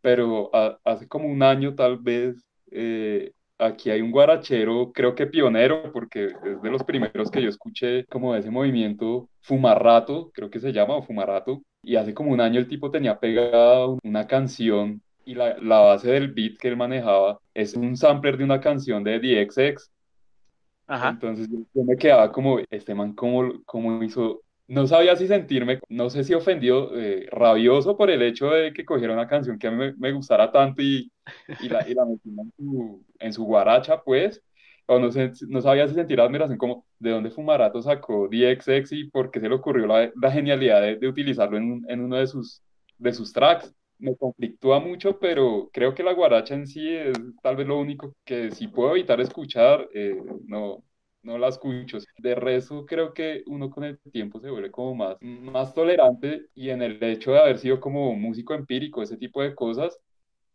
[0.00, 0.50] pero
[0.84, 2.36] hace como un año tal vez
[2.70, 7.48] eh, aquí hay un guarachero, creo que pionero, porque es de los primeros que yo
[7.48, 12.32] escuché como de ese movimiento Fumarrato, creo que se llama, o Fumarato, y hace como
[12.32, 16.68] un año el tipo tenía pegada una canción y la, la, base del beat que
[16.68, 19.90] él manejaba es un sampler de una canción de DXX.
[20.86, 21.10] Ajá.
[21.10, 24.42] Entonces yo me quedaba como, este man, ¿cómo, cómo hizo?
[24.66, 28.84] No sabía si sentirme, no sé si ofendido, eh, rabioso por el hecho de que
[28.86, 31.12] cogiera una canción que a mí me, me gustara tanto y,
[31.60, 34.42] y la, y la metiera en su, en su guaracha, pues,
[34.86, 39.04] o no, sé, no sabía si sentir admiración como de dónde Fumarato sacó DXX y
[39.10, 42.26] por qué se le ocurrió la, la genialidad de, de utilizarlo en, en, uno de
[42.26, 42.62] sus,
[42.98, 47.56] de sus tracks me conflictúa mucho, pero creo que la guaracha en sí es tal
[47.56, 50.82] vez lo único que si puedo evitar escuchar, eh, no,
[51.24, 51.98] no la escucho.
[52.18, 56.70] De resto, creo que uno con el tiempo se vuelve como más, más tolerante y
[56.70, 59.98] en el hecho de haber sido como músico empírico, ese tipo de cosas,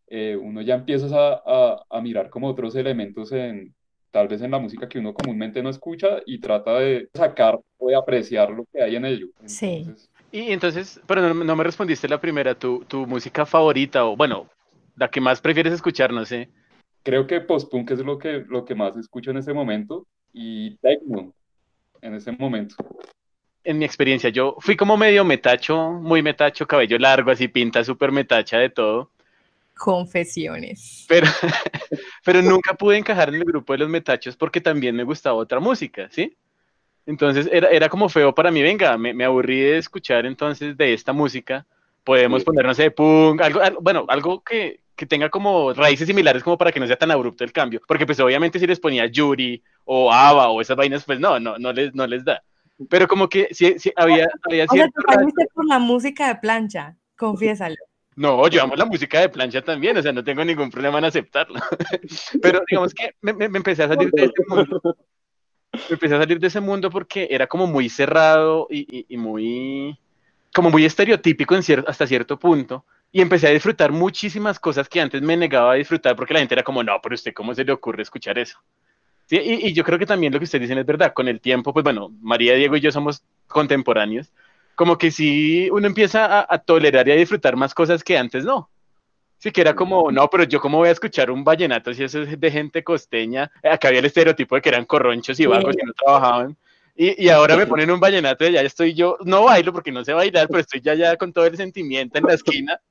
[0.08, 1.08] eh, uno ya empieza
[1.46, 3.76] a, a, mirar como otros elementos en
[4.12, 7.90] tal vez en la música que uno comúnmente no escucha y trata de sacar o
[7.90, 9.28] de apreciar lo que hay en ello.
[9.46, 9.86] sí.
[10.32, 14.48] Y entonces, pero no, me respondiste la primera, tu, tu música favorita o bueno,
[14.96, 16.50] la que más prefieres escuchar, no sé.
[17.02, 21.34] Creo que post-punk es lo que, lo que más escucho en este momento y techno
[22.02, 22.76] en este momento.
[23.64, 28.12] En mi experiencia, yo fui como medio metacho, muy metacho, cabello largo, así pinta súper
[28.12, 29.12] metacha de todo.
[29.76, 31.06] Confesiones.
[31.08, 31.28] Pero,
[32.26, 35.60] pero nunca pude encajar en el grupo de los metachos porque también me gustaba otra
[35.60, 36.36] música, ¿sí?
[37.06, 40.94] Entonces era, era como feo para mí, venga, me, me, aburrí de escuchar entonces de
[40.94, 41.66] esta música,
[42.04, 46.72] podemos ponernos de punk, algo, bueno, algo que, que, tenga como raíces similares como para
[46.72, 50.12] que no sea tan abrupto el cambio, porque pues obviamente si les ponía Yuri o
[50.12, 52.44] Ava o esas vainas, pues no, no, no les, no les da.
[52.90, 55.02] Pero como que sí, sí había, había o cierto...
[55.08, 57.76] Sea, por la música de plancha, confiésalo.
[58.16, 61.06] No, yo amo la música de plancha también, o sea, no tengo ningún problema en
[61.06, 61.60] aceptarlo.
[62.42, 64.82] Pero digamos que me, me, me empecé a salir de este mundo
[65.90, 69.98] empecé a salir de ese mundo porque era como muy cerrado y, y, muy,
[70.54, 72.86] como muy estereotípico en hasta cierto punto.
[73.12, 76.56] Y empecé a disfrutar muchísimas cosas que antes me negaba a disfrutar porque la gente
[76.56, 78.60] era como, no, pero usted, ¿cómo se le ocurre escuchar eso?
[79.26, 79.38] ¿Sí?
[79.38, 81.14] Y, y, yo creo que también lo que ustedes dicen es verdad.
[81.14, 84.32] Con el tiempo, pues bueno, María, Diego y yo somos contemporáneos.
[84.76, 88.46] Como que sí, uno empieza a, a tolerar y a disfrutar más cosas que antes
[88.46, 88.70] no.
[89.40, 92.24] Sí, que era como, no, pero yo cómo voy a escuchar un vallenato si eso
[92.24, 93.50] es de gente costeña.
[93.64, 96.58] Acá había el estereotipo de que eran corronchos y vagos y no trabajaban.
[96.94, 100.04] Y, y, ahora me ponen un vallenato y ya estoy yo, no bailo porque no
[100.04, 102.82] sé bailar, pero estoy ya, ya con todo el sentimiento en la esquina.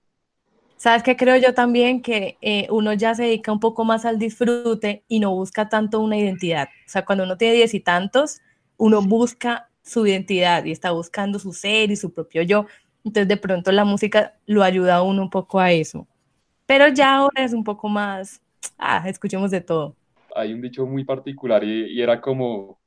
[0.79, 2.01] ¿Sabes qué creo yo también?
[2.01, 5.99] Que eh, uno ya se dedica un poco más al disfrute y no busca tanto
[5.99, 6.69] una identidad.
[6.87, 8.41] O sea, cuando uno tiene diez y tantos,
[8.77, 12.67] uno busca su identidad y está buscando su ser y su propio yo.
[13.05, 16.07] Entonces, de pronto la música lo ayuda a uno un poco a eso.
[16.65, 18.41] Pero ya ahora es un poco más,
[18.79, 19.97] ah, escuchemos de todo.
[20.37, 22.79] Hay un dicho muy particular y, era como,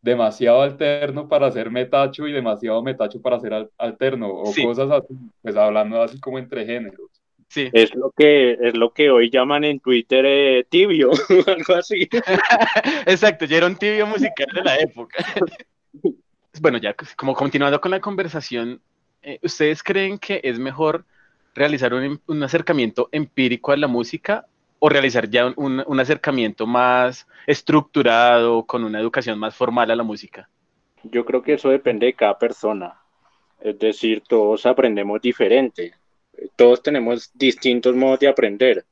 [0.00, 5.56] demasiado alterno para ser metacho y demasiado metacho para ser alterno, o cosas así, pues
[5.56, 7.19] hablando así como entre géneros.
[7.50, 7.68] Sí.
[7.72, 11.10] Es lo que es lo que hoy llaman en Twitter eh, tibio,
[11.48, 12.08] algo así.
[13.06, 15.18] Exacto, ya era un tibio musical de la época.
[16.60, 18.80] bueno, ya como continuando con la conversación,
[19.22, 21.04] eh, ¿ustedes creen que es mejor
[21.52, 24.46] realizar un, un, acercamiento empírico a la música
[24.78, 30.04] o realizar ya un, un, acercamiento más estructurado, con una educación más formal a la
[30.04, 30.48] música?
[31.02, 32.94] Yo creo que eso depende de cada persona.
[33.60, 35.94] Es decir, todos aprendemos diferente.
[36.56, 38.84] Todos tenemos distintos modos de aprender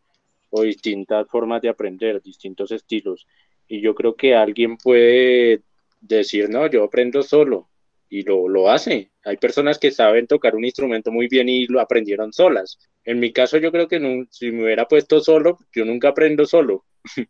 [0.51, 3.27] o distintas formas de aprender, distintos estilos.
[3.67, 5.63] Y yo creo que alguien puede
[6.01, 7.69] decir, no, yo aprendo solo
[8.09, 9.11] y lo, lo hace.
[9.25, 12.79] Hay personas que saben tocar un instrumento muy bien y lo aprendieron solas.
[13.05, 16.85] En mi caso, yo creo que si me hubiera puesto solo, yo nunca aprendo solo.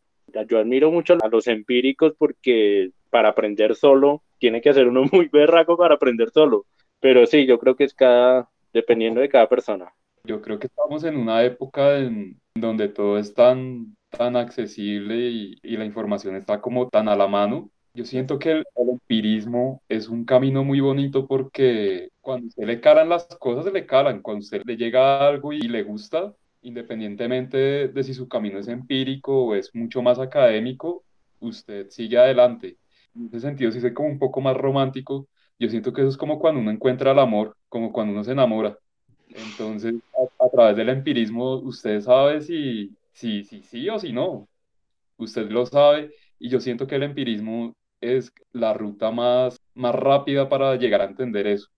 [0.48, 5.28] yo admiro mucho a los empíricos porque para aprender solo tiene que ser uno muy
[5.28, 6.66] berraco para aprender solo.
[7.00, 9.92] Pero sí, yo creo que es cada, dependiendo de cada persona.
[10.24, 15.76] Yo creo que estamos en una época en donde todo es tan, tan accesible y,
[15.76, 20.24] la información está como tan a la mano yo siento que el, empirismo es un
[20.24, 24.22] camino muy bonito porque cuando usted le calan las cosas, se le calan.
[24.22, 29.46] Cuando usted le llega algo y le gusta, independientemente de, si su camino es empírico
[29.46, 31.04] o es mucho más académico,
[31.40, 32.78] usted sigue adelante.
[33.16, 35.26] En ese sentido, si soy como un poco más romántico,
[35.58, 38.32] yo siento que eso es como cuando uno encuentra el amor, como cuando uno se
[38.32, 38.78] enamora.
[39.28, 39.94] Entonces,
[40.38, 44.48] a, través del empirismo, usted sabe si, si, si sí o si no.
[45.16, 50.48] Usted lo sabe y yo siento que el empirismo es la ruta más, más rápida
[50.48, 51.68] para llegar a entender eso.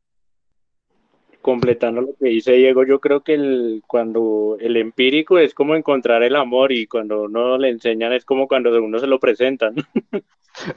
[1.41, 6.23] Completando lo que dice Diego, yo creo que el, cuando el empírico es como encontrar
[6.23, 9.75] el amor y cuando uno le enseñan es como cuando uno se lo presentan.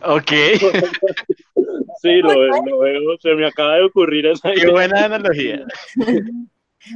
[0.06, 0.32] Ok.
[2.04, 5.66] sí, lo, veo, se me acaba de ocurrir esa Qué buena analogía.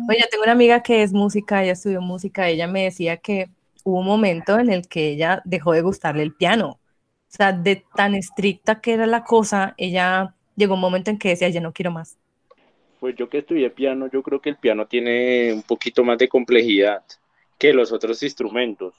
[0.09, 3.49] Oye, tengo una amiga que es música, ella estudió música, ella me decía que
[3.83, 6.79] hubo un momento en el que ella dejó de gustarle el piano
[7.27, 11.29] o sea, de tan estricta que era la cosa, ella llegó un momento en que
[11.29, 12.17] decía, ya no quiero más.
[12.99, 16.29] Pues yo que estudié piano, yo creo que el piano tiene un poquito más de
[16.29, 17.03] complejidad
[17.59, 18.95] que los otros instrumentos,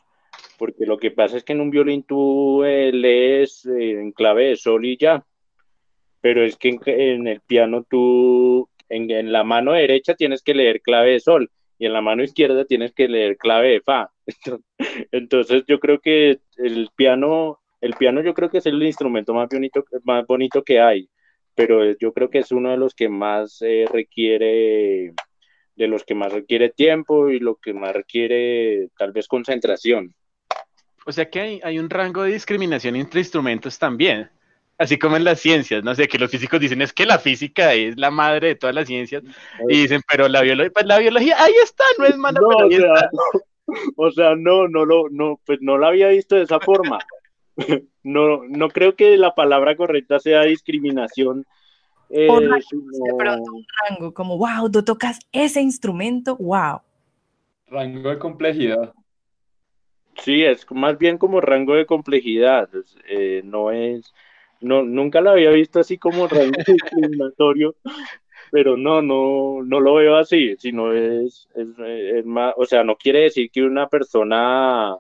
[0.59, 4.49] porque lo que pasa es que en un violín tú eh, lees eh, en clave
[4.49, 5.25] de sol y ya,
[6.21, 10.81] pero es que en, el piano tú, en, en, la mano derecha tienes que leer
[10.81, 14.11] clave de sol y en la mano izquierda tienes que leer clave de fa.
[15.13, 19.49] Entonces yo creo que el piano el piano yo creo que es el instrumento más
[19.49, 21.09] bonito, más bonito que hay,
[21.55, 25.13] pero yo creo que es uno de los que más eh, requiere,
[25.77, 30.15] de los que más requiere tiempo y lo que más requiere tal vez concentración.
[31.07, 34.29] O sea que hay, hay un rango de discriminación entre instrumentos también
[34.79, 37.75] así como en las ciencias, no sé, que los físicos dicen es que la física
[37.75, 39.23] es la madre de todas las ciencias,
[39.69, 42.71] y dicen, pero la biología, pues la biología, ahí está, no es mala, pero o,
[42.71, 43.11] sea,
[43.97, 46.99] o sea, no, no lo, no, pues no la había visto de esa forma.
[48.05, 51.45] no, no creo que la palabra correcta sea discriminación.
[52.11, 52.49] Eh, un
[53.89, 56.81] rango, como, wow, tú tocas ese instrumento, wow.
[57.67, 58.95] Rango de complejidad.
[60.17, 62.69] Sí, es más bien como rango de complejidad,
[63.09, 64.13] eh, no es,
[64.61, 67.77] no, nunca lo había visto así como rango discriminatorio,
[68.51, 73.21] pero no, no, no lo veo así, sino es, es, más, o sea, no quiere
[73.21, 74.97] decir que una persona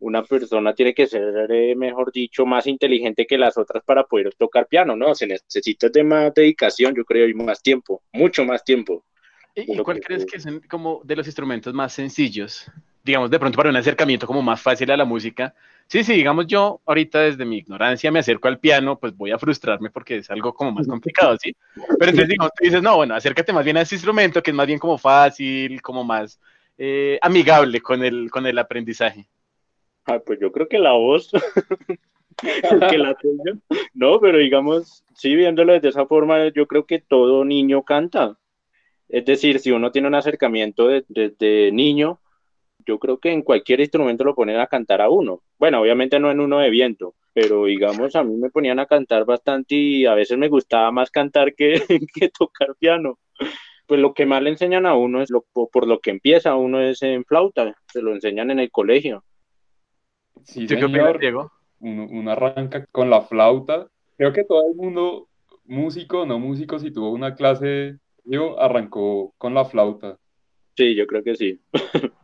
[0.00, 4.32] una persona tiene que ser, eh, mejor dicho, más inteligente que las otras para poder
[4.34, 5.14] tocar piano, ¿no?
[5.14, 9.04] Se necesita de más dedicación, yo creo, y más tiempo, mucho más tiempo.
[9.54, 12.70] ¿Y, cuál crees que son como de los instrumentos más sencillos?
[13.02, 15.54] Digamos, de pronto para un acercamiento como más fácil a la música.
[15.88, 19.38] Sí, sí, digamos yo ahorita desde mi ignorancia me acerco al piano, pues voy a
[19.38, 21.56] frustrarme porque es algo como más complicado, ¿sí?
[21.98, 24.66] Pero entonces tú dices, no, bueno, acércate más bien a ese instrumento que es más
[24.66, 26.38] bien como fácil, como más
[26.76, 29.26] eh, amigable con el, con el aprendizaje.
[30.04, 31.30] Ah, pues yo creo que la voz,
[32.90, 33.58] que la tenga.
[33.94, 38.36] No, pero digamos, sí, viéndolo de esa forma, yo creo que todo niño canta.
[39.08, 42.20] Es decir, si uno tiene un acercamiento desde niño,
[42.86, 45.42] yo creo que en cualquier instrumento lo ponen a cantar a uno.
[45.58, 49.24] Bueno, obviamente no en uno de viento, pero digamos, a mí me ponían a cantar
[49.24, 51.74] bastante y a veces me gustaba más cantar que,
[52.14, 53.18] que tocar piano.
[53.86, 56.80] Pues lo que más le enseñan a uno es lo, por lo que empieza uno
[56.80, 59.24] es en flauta, se lo enseñan en el colegio.
[60.44, 61.18] Sí, señor.
[61.18, 61.50] Diego?
[61.80, 63.88] Uno, arranca con la flauta.
[64.16, 65.28] Creo que todo el mundo,
[65.64, 70.18] músico, no músico, si tuvo una clase, yo arrancó con la flauta.
[70.76, 71.60] Sí, yo creo que sí.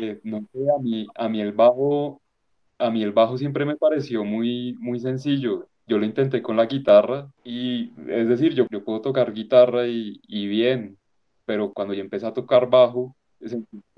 [0.00, 0.20] Eh,
[1.16, 2.20] a mí, el bajo,
[2.78, 5.66] a mí el bajo siempre me pareció muy, muy sencillo.
[5.86, 10.20] yo lo intenté con la guitarra y es decir, yo, yo puedo tocar guitarra y,
[10.26, 10.98] y bien,
[11.44, 13.16] pero cuando yo empecé a tocar bajo,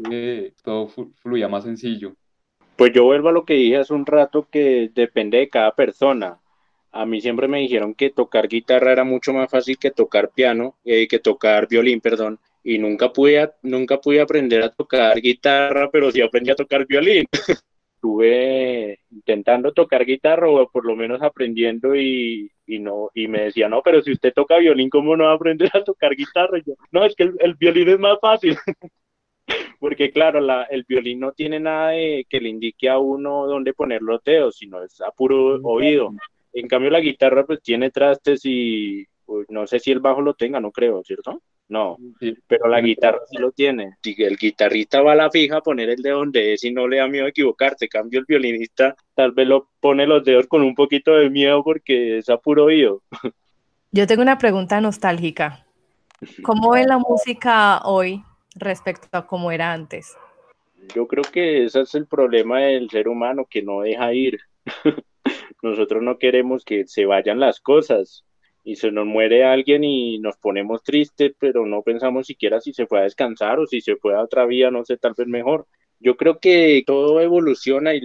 [0.09, 2.15] que todo fluía más sencillo.
[2.77, 6.39] Pues yo vuelvo a lo que dije hace un rato, que depende de cada persona.
[6.93, 10.77] A mí siempre me dijeron que tocar guitarra era mucho más fácil que tocar piano,
[10.85, 12.39] eh, que tocar violín, perdón.
[12.63, 17.25] Y nunca pude, nunca pude aprender a tocar guitarra, pero sí aprendí a tocar violín.
[17.97, 23.69] Estuve intentando tocar guitarra o por lo menos aprendiendo y, y, no y me decía,
[23.69, 26.59] no, pero si usted toca violín, ¿cómo no va a aprender a tocar guitarra?
[26.59, 28.57] Y yo, no, es que el, violín es más fácil.
[29.81, 33.75] porque claro, la, el violín no tiene nada de, que le indique a uno dónde
[33.75, 36.11] poner los dedos, sino es a puro oído.
[36.53, 40.35] En cambio, la guitarra pues tiene trastes y pues, no sé si el bajo lo
[40.35, 41.43] tenga, no creo, ¿cierto?
[41.71, 41.97] No,
[42.49, 43.97] pero la guitarra sí lo tiene.
[44.03, 46.89] Si el guitarrista va a la fija a poner el dedo donde es y no
[46.89, 47.89] le da miedo equivocarse.
[47.89, 52.19] Cambio el violinista tal vez lo pone los dedos con un poquito de miedo porque
[52.19, 53.03] es a puro oído.
[53.93, 55.65] Yo tengo una pregunta nostálgica.
[56.43, 58.21] ¿Cómo ve la música hoy
[58.57, 60.17] respecto a cómo era antes?
[60.93, 64.41] Yo creo que ese es el problema del ser humano que no deja ir.
[65.63, 68.25] Nosotros no queremos que se vayan las cosas
[68.63, 72.87] y se nos muere alguien y nos ponemos tristes, pero no pensamos siquiera si se
[72.87, 75.67] fue a descansar o si se fue a otra vía, no sé, tal vez mejor.
[75.99, 78.01] Yo creo que todo evoluciona y,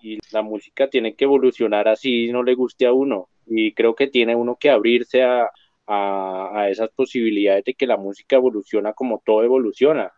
[0.00, 4.08] y la música tiene que evolucionar así no le guste a uno y creo que
[4.08, 5.50] tiene uno que abrirse a,
[5.86, 10.12] a, esas posibilidades de que la música evoluciona como todo evoluciona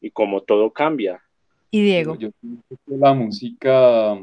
[0.00, 1.22] y como todo cambia.
[1.70, 2.16] Y Diego.
[2.16, 2.30] Yo,
[2.86, 4.18] la música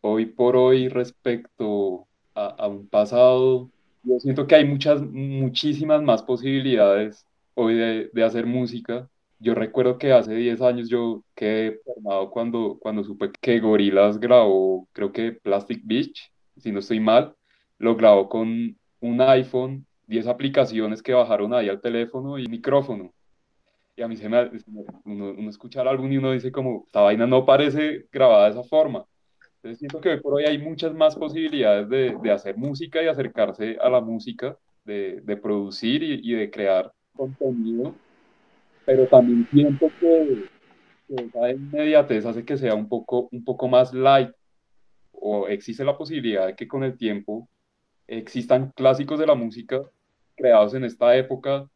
[0.00, 3.70] hoy por hoy respecto a, un pasado,
[4.02, 9.08] yo siento que hay muchas, muchísimas más posibilidades hoy de, de hacer música.
[9.38, 14.88] Yo recuerdo que hace 10 años yo quedé formado cuando, cuando supe que Gorillaz grabó,
[14.92, 17.34] creo que Plastic Beach, si no estoy mal,
[17.78, 23.12] lo grabó con un iPhone 10 aplicaciones que bajaron ahí al teléfono y micrófono.
[23.96, 24.50] Y a mí se me,
[25.04, 28.50] uno, uno escucha el álbum y uno dice como, esta vaina no parece grabada de
[28.52, 29.06] esa forma.
[29.62, 33.08] Entonces siento que hoy por hoy hay muchas más posibilidades de, de hacer música y
[33.08, 34.56] acercarse a la música,
[34.86, 37.94] de, de producir y, y, de crear contenido,
[38.86, 40.48] pero también siento que,
[41.06, 44.30] que esa inmediatez hace que sea un poco, un poco más light
[45.12, 47.46] o existe la posibilidad de que con el tiempo
[48.06, 49.82] existan clásicos de la música
[50.36, 51.68] creados en esta época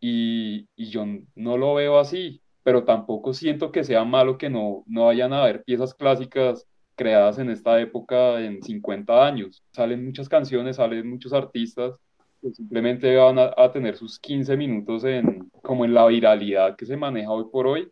[0.00, 1.04] y, y, yo
[1.34, 5.42] no lo veo así, pero tampoco siento que sea malo que no, no vayan a
[5.42, 6.66] haber piezas clásicas
[6.98, 9.64] creadas en esta época en 50 años.
[9.72, 11.94] Salen muchas canciones, salen muchos artistas
[12.42, 16.96] que simplemente van a, tener sus 15 minutos en, como en la viralidad que se
[16.96, 17.90] maneja hoy por hoy.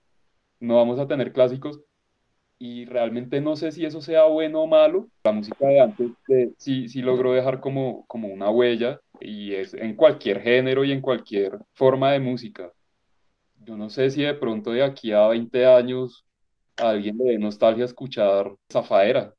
[0.60, 1.80] No vamos a tener clásicos,
[2.58, 5.08] y realmente no sé si eso sea bueno o malo.
[5.24, 6.10] La música de antes
[6.58, 11.00] sí, sí logró dejar como, como una huella y es en cualquier género y en
[11.00, 12.72] cualquier forma de música.
[13.64, 16.24] Yo no sé si de pronto de aquí a 20 años
[16.76, 19.34] a alguien le dé nostalgia escuchar Zafaera.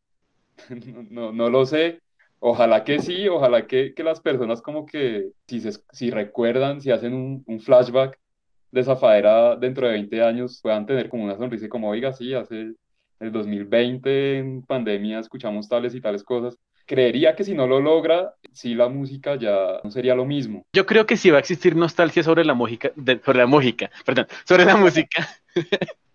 [1.10, 2.02] no, no, lo sé.
[2.40, 6.92] Ojalá que sí, ojalá que, que las personas como que si, se, si recuerdan, si
[6.92, 8.20] hacen un, un flashback
[8.72, 12.34] de Zafaera dentro de 20 años puedan tener como una sonrisa y como, oiga, sí,
[12.34, 12.74] hace
[13.20, 16.58] el 2020 en pandemia escuchamos tales y tales cosas.
[16.86, 20.66] Creería que si no lo logra, sí la música ya no sería lo mismo.
[20.72, 22.92] Yo creo que sí va a existir nostalgia sobre la música,
[23.26, 25.28] sobre la música, perdón, sobre la música.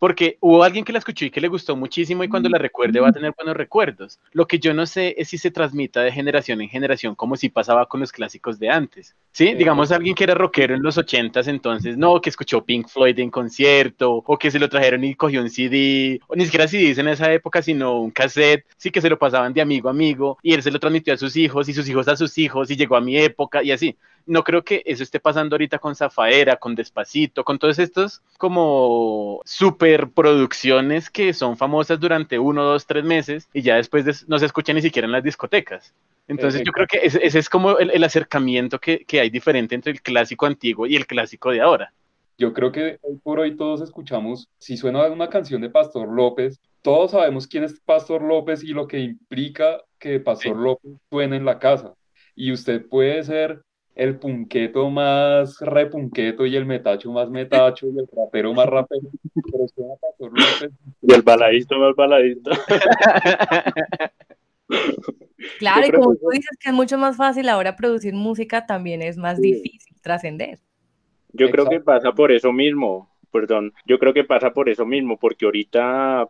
[0.02, 2.98] Porque hubo alguien que la escuchó y que le gustó muchísimo y cuando la recuerde
[2.98, 4.18] va a tener buenos recuerdos.
[4.32, 7.50] Lo que yo no sé es si se transmita de generación en generación como si
[7.50, 9.14] pasaba con los clásicos de antes.
[9.30, 9.54] ¿Sí?
[9.54, 13.30] Digamos alguien que era rockero en los ochentas, entonces, no, que escuchó Pink Floyd en
[13.30, 17.06] concierto, o que se lo trajeron y cogió un CD, o ni siquiera CDs en
[17.06, 20.52] esa época, sino un cassette, sí que se lo pasaban de amigo a amigo, y
[20.52, 22.96] él se lo transmitió a sus hijos, y sus hijos a sus hijos, y llegó
[22.96, 23.96] a mi época, y así
[24.26, 29.40] no creo que eso esté pasando ahorita con Zafaera, con Despacito, con todos estos como
[29.92, 34.76] superproducciones que son famosas durante uno, dos, tres meses y ya después no se escuchan
[34.76, 35.94] ni siquiera en las discotecas.
[36.28, 40.46] Entonces yo creo que ese, es como el, acercamiento que, hay diferente entre el clásico
[40.46, 41.92] antiguo y el clásico de ahora.
[42.38, 46.60] Yo creo que hoy por hoy todos escuchamos, si suena una canción de Pastor López,
[46.80, 51.44] todos sabemos quién es Pastor López y lo que implica que Pastor López suene en
[51.44, 51.94] la casa.
[52.34, 53.62] Y usted puede ser
[53.94, 59.08] el punqueto más repunqueto y el metacho más metacho y el rapero más rapero.
[61.02, 62.50] Y el baladista más baladista.
[65.58, 69.16] Claro, y como tú dices que es mucho más fácil ahora producir música, también es
[69.16, 70.60] más difícil trascender.
[71.32, 75.18] Yo creo que pasa por eso mismo, perdón, yo creo que pasa por eso mismo,
[75.18, 76.28] porque ahorita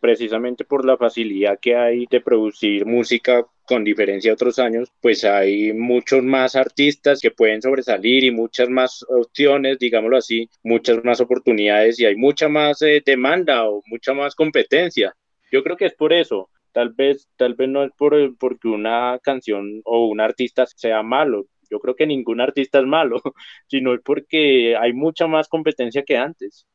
[0.00, 5.24] precisamente por la facilidad que hay de producir música con diferencia de otros años, pues
[5.24, 11.20] hay muchos más artistas que pueden sobresalir y muchas más opciones, digámoslo así, muchas más
[11.20, 15.14] oportunidades y hay mucha más eh, demanda o mucha más competencia.
[15.52, 16.48] Yo creo que es por eso.
[16.72, 21.46] Tal vez, tal vez no es por, porque una canción o un artista sea malo.
[21.70, 23.20] Yo creo que ningún artista es malo,
[23.68, 26.66] sino es porque hay mucha más competencia que antes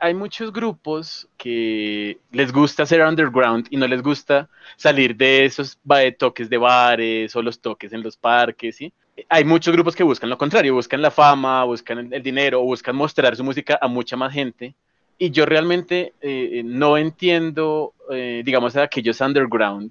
[0.00, 5.78] hay muchos grupos que les gusta ser underground y no les gusta salir de esos
[6.18, 8.92] toques de bares o los toques en los parques, ¿sí?
[9.28, 13.36] Hay muchos grupos que buscan lo contrario, buscan la fama, buscan el dinero, buscan mostrar
[13.36, 14.74] su música a mucha más gente.
[15.18, 19.90] Y yo realmente eh, no entiendo, eh, digamos, a aquellos underground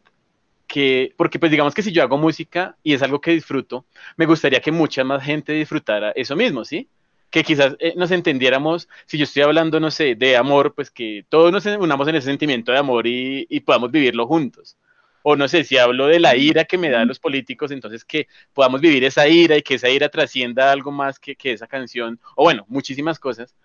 [0.70, 3.86] que, porque pues digamos que si yo hago música y es algo que disfruto,
[4.18, 6.88] me gustaría que mucha más gente disfrutara eso mismo, ¿sí?
[7.30, 11.26] Que quizás eh, nos entendiéramos, si yo estoy hablando, no sé, de amor, pues que
[11.30, 14.78] todos nos unamos en ese sentimiento de amor y, podamos vivirlo juntos.
[15.22, 18.28] O no sé, si hablo de la ira que me dan los políticos, entonces que
[18.54, 22.20] podamos vivir esa ira y que esa ira trascienda algo más que, que esa canción,
[22.36, 23.56] o bueno, muchísimas cosas.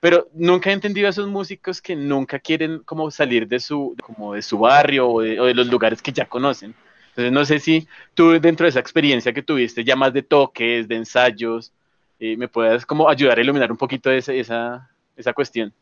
[0.00, 4.34] Pero nunca he entendido a esos músicos que nunca quieren como salir de su, como
[4.34, 6.74] de su barrio o de, o de los lugares que ya conocen.
[7.10, 10.88] Entonces no sé si tú dentro de esa experiencia que tuviste ya más de toques,
[10.88, 11.72] de ensayos,
[12.36, 15.72] me puedas como ayudar a iluminar un poquito esa, esa, esa cuestión.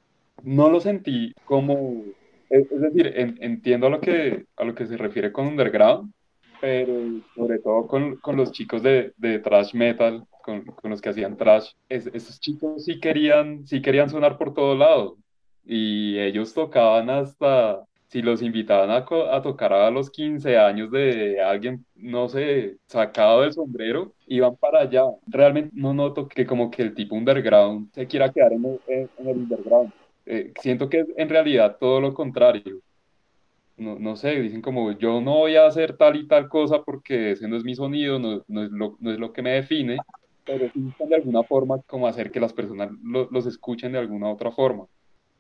[0.43, 2.03] No lo sentí como,
[2.49, 6.13] es, decir, entiendo a lo, que, a lo que se refiere con underground,
[6.61, 6.95] pero
[7.35, 11.37] sobre todo con, con los chicos de, de thrash metal, con, con, los que hacían
[11.37, 15.19] trash, esos chicos sí querían, sí querían sonar por todo lado
[15.65, 19.07] y ellos tocaban hasta si los invitaban a,
[19.37, 24.81] a, tocar a los 15 años de alguien, no sé, sacado del sombrero, iban para
[24.81, 25.05] allá.
[25.29, 29.29] Realmente no noto que como que el tipo underground se quiera quedar en el, en
[29.29, 29.93] el underground.
[30.27, 32.81] Eh, siento que es en realidad todo lo contrario.
[33.77, 37.31] No, no, sé, dicen como yo no voy a hacer tal y tal cosa porque
[37.31, 39.99] ese no es mi sonido, no, no, es, lo, no es lo que me define,
[40.45, 44.51] pero sí de alguna forma como hacer que las personas los escuchen de alguna otra
[44.51, 44.87] forma.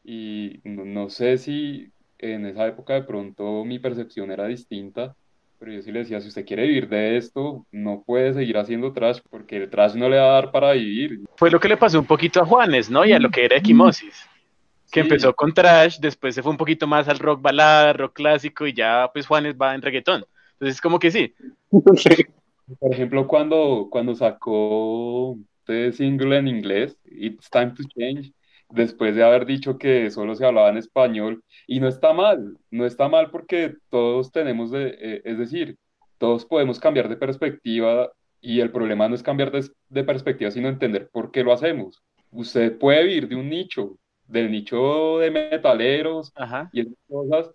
[0.04, 5.14] Y no, no sé si en esa época de pronto mi percepción era distinta,
[5.58, 8.92] pero yo sí le decía, si usted quiere vivir de esto, no puede seguir haciendo
[8.92, 11.20] trash, porque el trash no le va a dar para vivir.
[11.36, 13.04] Fue lo que le pasó un poquito a Juanes, ¿no?
[13.04, 14.26] Y a lo que era Equimosis,
[14.90, 18.66] que empezó con trash, después se fue un poquito más al rock balada, rock clásico,
[18.66, 20.24] y ya pues Juanes va en reggaetón.
[20.52, 21.34] Entonces, como que sí.
[21.68, 28.32] Por ejemplo, cuando, cuando sacó este single en inglés, It's Time to Change,
[28.70, 32.86] después de haber dicho que solo se hablaba en español, y no está mal, no
[32.86, 35.76] está mal porque todos tenemos, de, eh, es decir,
[36.18, 38.10] todos podemos cambiar de perspectiva
[38.40, 42.02] y el problema no es cambiar de, perspectiva, sino entender por qué lo hacemos.
[42.30, 46.32] Usted puede vivir de un nicho, del nicho de metaleros
[46.72, 47.50] y esas cosas,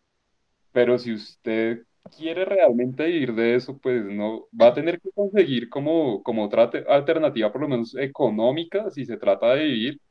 [0.72, 1.84] pero si usted
[2.18, 6.70] quiere realmente vivir de eso, pues no va a tener que conseguir como, como otra
[6.88, 10.02] alternativa, por lo menos económica, si se trata de vivir,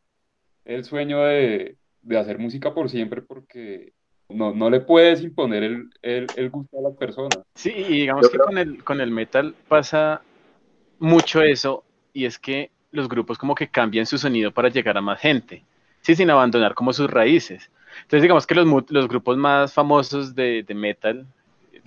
[0.65, 1.77] el sueño de,
[2.17, 3.93] hacer música por siempre porque
[4.29, 7.39] no, no le puedes imponer el, el, gusto a las personas.
[7.55, 10.23] Sí, y digamos que con el, con el metal pasa
[10.99, 15.03] mucho eso, y es que los grupos como que cambian su sonido para llegar a
[15.03, 15.65] más gente,
[16.01, 17.71] sí, sin abandonar como sus raíces.
[18.03, 21.27] Entonces digamos que los, los grupos más famosos de, de metal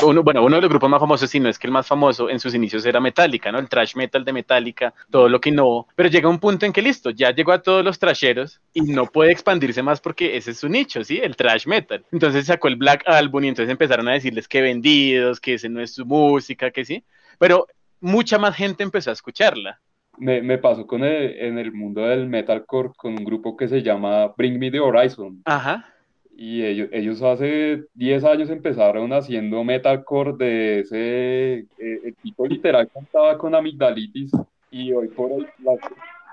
[0.03, 2.29] uno, bueno, uno de los grupos más famosos, si no es que el más famoso
[2.29, 3.59] en sus inicios era Metallica, ¿no?
[3.59, 6.81] El trash metal de Metallica, todo lo que no, pero llega un punto en que
[6.81, 10.59] listo, ya llegó a todos los trasheros y no puede expandirse más porque ese es
[10.59, 11.17] su nicho, ¿sí?
[11.17, 12.05] El trash metal.
[12.11, 15.81] Entonces sacó el Black Album y entonces empezaron a decirles que vendidos, que ese no
[15.81, 17.03] es su música, que sí,
[17.39, 17.67] pero
[17.99, 19.79] mucha más gente empezó a escucharla.
[20.19, 23.83] Me, me, pasó con el, en el mundo del metalcore con un grupo que se
[23.83, 25.41] llama Bring Me the Horizon.
[25.45, 25.93] Ajá.
[26.39, 32.87] Y ellos, ellos hace 10 años empezaron haciendo metalcore de ese, eh, el tipo literal
[32.93, 34.33] cantaba con amigdalitis
[34.69, 35.47] y hoy por hoy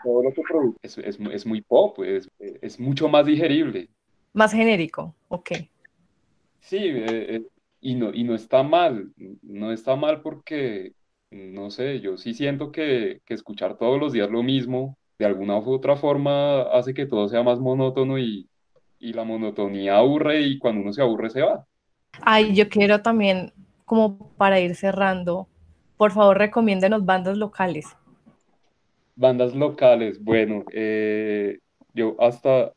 [0.05, 3.89] todo lo que produce es, es, es muy pop, es, es, mucho más digerible.
[4.35, 5.53] Más genérico, ok.
[6.61, 7.43] Sí, eh, eh,
[7.81, 10.93] y, no, y no está mal, no está mal porque,
[11.31, 15.59] no sé, yo sí siento que, que escuchar todos los días lo mismo, de alguna
[15.59, 18.51] u otra forma, hace que todo sea más monótono y,
[18.99, 21.67] y la monotonía aburre y cuando uno se aburre se va.
[22.23, 23.53] Ay, yo quiero también,
[23.85, 25.49] como para ir cerrando,
[25.97, 27.97] por favor recomiéndenos bandas locales.
[29.17, 31.59] Bandas locales, bueno, eh,
[31.93, 32.73] yo hasta,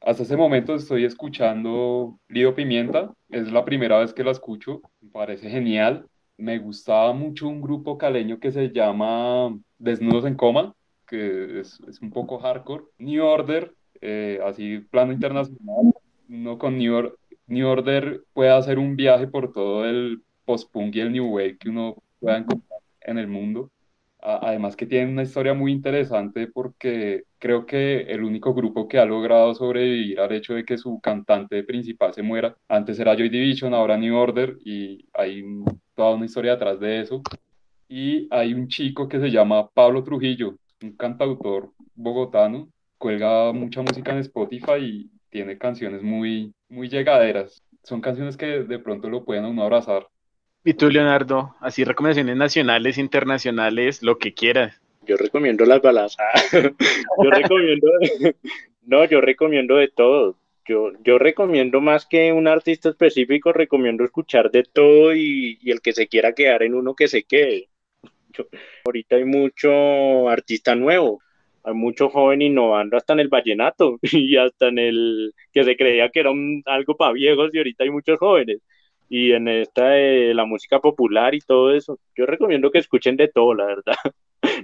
[0.00, 5.10] hasta ese momento estoy escuchando Lido Pimienta, es la primera vez que la escucho, me
[5.10, 6.06] parece genial.
[6.38, 10.74] Me gustaba mucho un grupo caleño que se llama Desnudos en Coma,
[11.06, 12.84] que es, es un poco hardcore.
[12.98, 15.92] New Order, eh, así plano internacional,
[16.28, 17.12] no con New,
[17.46, 21.68] New Order puede hacer un viaje por todo el, post-punk y el new wave que
[21.68, 23.70] uno pueda encontrar en el mundo.
[24.18, 29.04] Además que tiene una historia muy interesante porque creo que el único grupo que ha
[29.04, 33.74] logrado sobrevivir al hecho de que su cantante principal se muera, antes era Joy Division,
[33.74, 35.44] ahora New Order y hay
[35.94, 37.22] toda una historia detrás de eso.
[37.88, 42.68] Y hay un chico que se llama Pablo Trujillo, un cantautor bogotano,
[42.98, 47.62] cuelga mucha música en Spotify y tiene canciones muy, muy llegaderas.
[47.82, 50.08] Son canciones que de pronto lo pueden a uno abrazar.
[50.64, 51.54] ¿Y tú, Leonardo?
[51.60, 54.80] Así recomendaciones nacionales, internacionales, lo que quieras.
[55.06, 56.16] Yo recomiendo las balas.
[56.52, 57.88] yo recomiendo,
[58.82, 60.36] no, yo recomiendo de todo.
[60.64, 65.80] Yo, yo recomiendo más que un artista específico, recomiendo escuchar de todo y, y el
[65.80, 67.68] que se quiera quedar en uno que se quede.
[68.84, 71.20] ahorita hay mucho artista nuevo,
[71.66, 76.08] hay mucho joven innovando hasta en el vallenato y hasta en el que se creía
[76.10, 76.30] que era
[76.66, 78.60] algo para viejos y ahorita hay muchos jóvenes
[79.08, 81.98] y en esta de la música popular y todo eso.
[82.16, 83.96] Yo recomiendo que escuchen de todo, la verdad.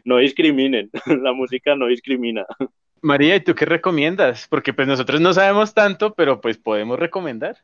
[0.04, 0.90] No discriminen,
[1.22, 2.46] la música no discrimina.
[3.00, 4.46] María, ¿y tú qué recomiendas?
[4.48, 7.56] Porque pues nosotros no sabemos tanto, pero pues podemos recomendar.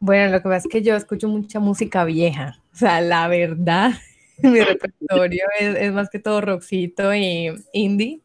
[0.00, 2.58] Bueno, lo que pasa es que yo escucho mucha música vieja.
[2.72, 3.92] O sea, la verdad,
[4.42, 8.20] mi repertorio es, más que todo rockcito y indie.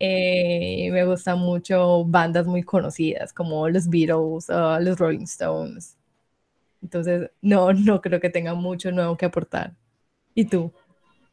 [0.00, 5.98] Eh, me gustan mucho bandas muy conocidas como los Beatles, uh, los Rolling Stones,
[6.82, 9.72] entonces, no, no creo que tenga mucho nuevo que aportar.
[10.34, 10.72] ¿Y tú?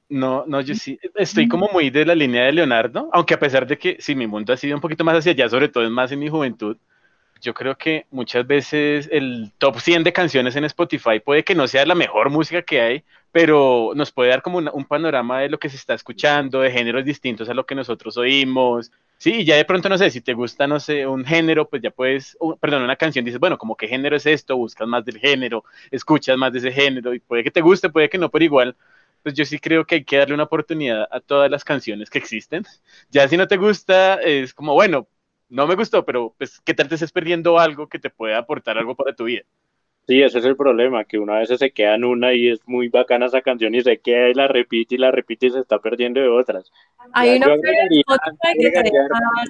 [0.08, 3.66] No, no, yo sí estoy como muy de la línea de Leonardo, aunque a pesar
[3.66, 5.90] de que sí, mi mundo ha sido un poquito más hacia allá, sobre todo es
[5.90, 6.78] más en mi juventud,
[7.42, 11.68] yo creo que muchas veces el top 100 de canciones en Spotify puede que no
[11.68, 13.04] sea la mejor música que hay,
[13.36, 17.04] pero nos puede dar como un panorama de lo que se está escuchando, de géneros
[17.04, 20.68] distintos a lo que nosotros oímos, Sí, ya de pronto no sé, si te gusta,
[20.68, 24.16] no sé, un género, pues ya puedes, perdón, una canción, dices, bueno, como qué género
[24.16, 27.60] es esto, buscas más del género, escuchas más de ese género, y puede que te
[27.62, 28.78] guste, puede que no, pero igual,
[29.22, 32.20] pues yo sí creo que hay que darle una oportunidad a todas las canciones que
[32.20, 32.64] existen.
[33.10, 35.08] Ya si no te gusta, es como, bueno,
[35.50, 38.78] no me gustó, pero pues, ¿qué tal te estés perdiendo algo que te pueda aportar
[38.78, 39.44] algo para tu vida?
[40.08, 42.90] Sí, ese es el problema, que una vez se queda en una y es muy
[42.90, 45.80] bacana esa canción y se queda y la repite y la repite y se está
[45.80, 46.72] perdiendo de otras.
[47.12, 48.04] Hay una que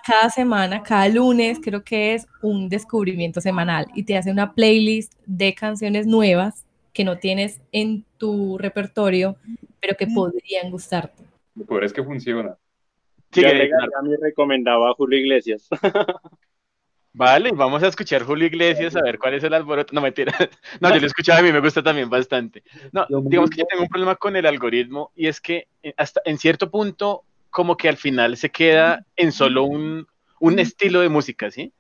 [0.06, 5.14] cada semana, cada lunes, creo que es un descubrimiento semanal y te hace una playlist
[5.26, 9.36] de canciones nuevas que no tienes en tu repertorio,
[9.82, 11.22] pero que podrían gustarte.
[11.54, 12.56] Lo peor es que funciona.
[13.34, 13.70] Sí, ya que,
[14.04, 15.68] mí recomendaba a Julio Iglesias.
[17.18, 19.94] Vale, vamos a escuchar Julio Iglesias a ver cuál es el alboroto.
[19.94, 20.34] No, mentira.
[20.82, 22.62] No, yo lo escuchaba, a mí me gusta también bastante.
[22.92, 26.22] No, digamos que yo tengo un problema con el algoritmo y es que eh, hasta
[26.26, 30.06] en cierto punto como que al final se queda en solo un,
[30.42, 31.72] un estilo de música, ¿sí?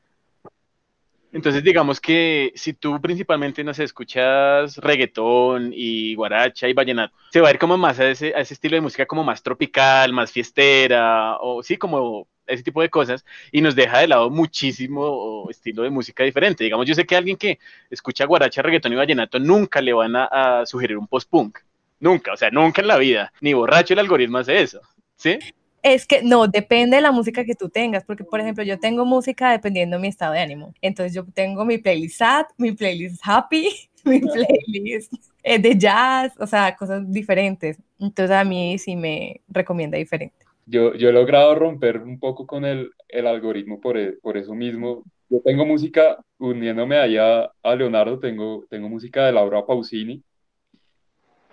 [1.33, 7.41] Entonces, digamos que si tú principalmente, no sé, escuchas reggaetón y guaracha y vallenato, se
[7.41, 10.13] va a ir como más a ese, a ese estilo de música como más tropical,
[10.13, 15.47] más fiestera, o sí, como ese tipo de cosas, y nos deja de lado muchísimo
[15.49, 16.63] estilo de música diferente.
[16.63, 20.25] Digamos, yo sé que alguien que escucha guaracha, reggaetón y vallenato nunca le van a,
[20.25, 21.59] a sugerir un post-punk.
[21.99, 23.31] Nunca, o sea, nunca en la vida.
[23.41, 24.81] Ni borracho el algoritmo hace eso.
[25.15, 25.39] ¿Sí?
[25.81, 29.05] Es que no, depende de la música que tú tengas, porque por ejemplo yo tengo
[29.05, 30.73] música dependiendo de mi estado de ánimo.
[30.81, 33.69] Entonces yo tengo mi playlist sad, mi playlist happy,
[34.03, 37.77] mi playlist eh, de jazz, o sea, cosas diferentes.
[37.99, 40.44] Entonces a mí sí me recomienda diferente.
[40.65, 44.55] Yo, yo he logrado romper un poco con el, el algoritmo por, e, por eso
[44.55, 45.03] mismo.
[45.29, 50.23] Yo tengo música, uniéndome allá a Leonardo, tengo, tengo música de Laura Pausini.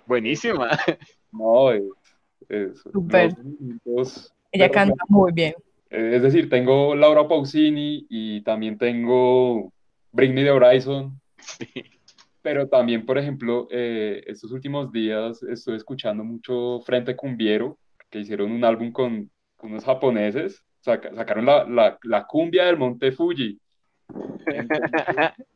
[0.05, 0.69] Buenísima.
[1.31, 1.81] No, es,
[2.91, 3.35] Súper.
[4.51, 5.55] Ella canta muy bien.
[5.89, 9.71] Es decir, tengo Laura Pausini y también tengo
[10.11, 11.19] Bring Me the Horizon.
[12.43, 17.77] Pero también, por ejemplo, eh, estos últimos días estoy escuchando mucho Frente Cumbiero,
[18.13, 19.31] que hicieron un álbum con,
[19.63, 20.63] unos japoneses.
[20.81, 23.59] sacaron la, la, la, cumbia del Monte Fuji.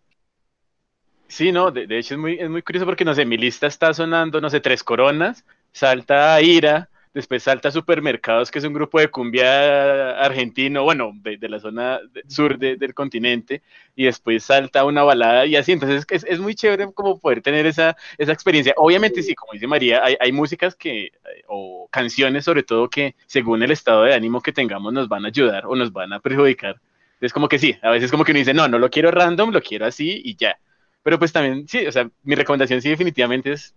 [1.30, 3.68] Sí, no, de, de, hecho es muy, es muy curioso porque, no sé, mi lista
[3.68, 6.88] está sonando, no sé, Tres Coronas, salta Ira,
[7.18, 12.60] después salta Supermercados, que es un grupo de cumbia argentino, bueno, de, la zona sur
[12.60, 13.64] del continente,
[13.96, 17.66] y después salta una balada y así, entonces es, es muy chévere como poder tener
[17.66, 18.74] esa, esa experiencia.
[18.78, 21.12] Obviamente, sí, como dice María, hay, hay músicas que,
[21.48, 25.30] o canciones sobre todo que según el estado de ánimo que tengamos nos van a
[25.30, 26.80] ayudar o nos van a perjudicar.
[27.20, 29.50] Es como que sí, a veces como que uno dice, no, no lo quiero random,
[29.52, 30.60] lo quiero así y ya.
[31.02, 33.74] Pero pues también, sí, o sea, mi recomendación sí definitivamente es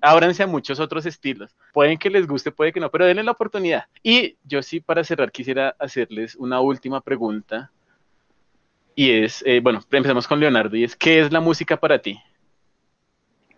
[0.00, 1.54] ábranse a muchos otros estilos.
[1.72, 3.86] Pueden que les guste, puede que no, pero denle la oportunidad.
[4.02, 7.70] Y yo sí, para cerrar, quisiera hacerles una última pregunta.
[8.94, 12.20] Y es, eh, bueno, empezamos con Leonardo, y es, ¿qué es la música para ti?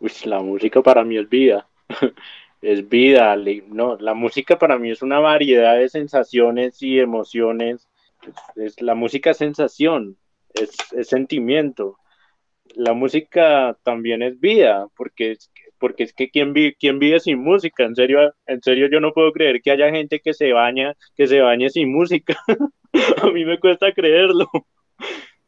[0.01, 1.69] Uy, la música para mí es vida.
[2.63, 3.37] es vida.
[3.69, 7.89] No, la música para mí es una variedad de sensaciones y emociones.
[8.57, 10.17] Es, la música sensación,
[10.55, 11.99] es, es, sentimiento.
[12.75, 15.52] La música también es vida, porque es,
[15.83, 17.83] porque es que ¿quién, vive, quién vive sin música?
[17.83, 21.27] En serio, en serio yo no puedo creer que haya gente que se baña, que
[21.27, 22.39] se bañe sin música.
[23.23, 24.49] A mí me cuesta creerlo.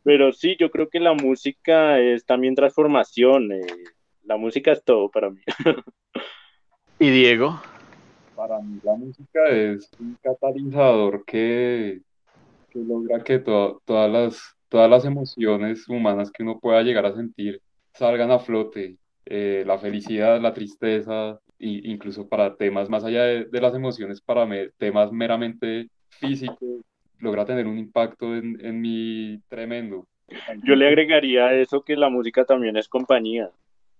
[0.02, 3.52] Pero sí, yo creo que la música es también transformación.
[3.52, 3.64] Eh,
[4.24, 5.40] la música es todo para mí.
[6.98, 7.62] ¿Y Diego?
[8.34, 12.02] Para mí la música es un catalizador que,
[12.70, 17.62] que logra que todas, las, todas las emociones humanas que uno pueda llegar a sentir
[17.92, 18.98] salgan a flote.
[19.26, 24.46] Eh, la felicidad, la tristeza, e incluso para temas más allá de, las emociones, para
[24.76, 26.82] temas meramente físicos,
[27.18, 30.06] logra tener un impacto en, en mí tremendo.
[30.62, 33.50] Yo le agregaría a eso que la música también es compañía.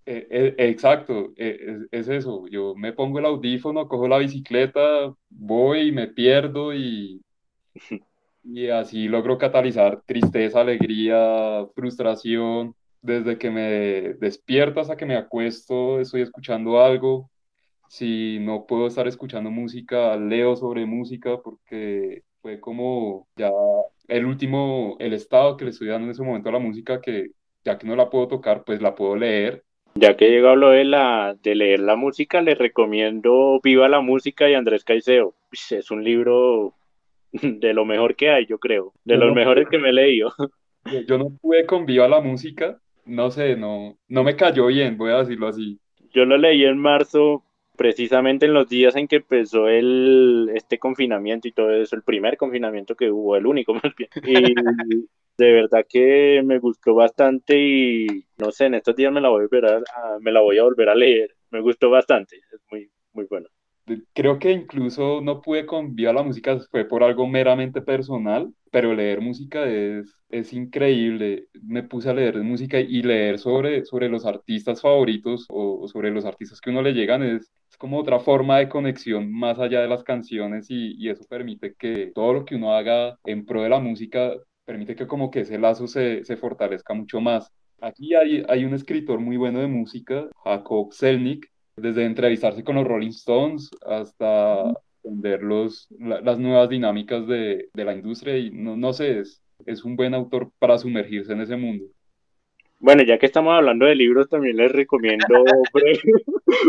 [0.07, 2.45] Eh, eh, exacto, eh, es, eso.
[2.47, 7.21] Yo me pongo el audífono, cojo la bicicleta, voy y me pierdo y,
[8.43, 12.75] y así logro catalizar tristeza, alegría, frustración.
[13.05, 17.29] Desde que me despierto hasta que me acuesto, estoy escuchando algo.
[17.87, 23.51] Si no puedo estar escuchando música, leo sobre música porque fue como ya
[24.07, 27.27] el último, el estado que le estoy dando en ese momento a la música que
[27.63, 29.63] ya que no la puedo tocar, pues la puedo leer
[29.97, 34.49] ya que llegó lo de, la, de leer la música, les recomiendo Viva la Música
[34.49, 35.35] y Andrés Caicedo.
[35.51, 36.73] Es un libro
[37.31, 40.33] de lo mejor que hay, yo creo, de los mejores que me he leído.
[41.07, 45.11] Yo no pude con Viva la Música, no sé, no, no me cayó bien, voy
[45.11, 45.79] a decirlo así.
[46.13, 47.43] Yo lo leí en marzo,
[47.75, 52.37] precisamente en los días en que empezó el, este confinamiento y todo eso, el primer
[52.37, 54.09] confinamiento que hubo, el único más bien.
[54.23, 59.29] Y de verdad que me gustó bastante y no sé, en estos días me la
[59.29, 59.81] voy a volver a,
[60.19, 61.35] me la voy a volver a leer.
[61.51, 63.47] Me gustó bastante, es muy, muy bueno.
[64.13, 68.95] Creo que incluso no pude con Viva la Música, fue por algo meramente personal, pero
[68.95, 71.47] leer música es, es increíble.
[71.61, 76.25] Me puse a leer música y leer sobre, sobre los artistas favoritos o, sobre los
[76.25, 79.87] artistas que uno le llegan es, es, como otra forma de conexión más allá de
[79.87, 83.69] las canciones y, y eso permite que todo lo que uno haga en pro de
[83.69, 84.33] la música
[84.65, 87.51] permite que como que ese lazo se, se fortalezca mucho más.
[87.81, 91.47] Aquí hay, hay un escritor muy bueno de música, Jacob Selnick,
[91.77, 94.73] desde entrevistarse con los Rolling Stones hasta
[95.03, 99.83] entender los, las nuevas dinámicas de, de, la industria y no, no sé, es, es
[99.83, 101.85] un buen autor para sumergirse en ese mundo.
[102.79, 105.25] Bueno, ya que estamos hablando de libros, también les recomiendo
[105.73, 106.01] breve,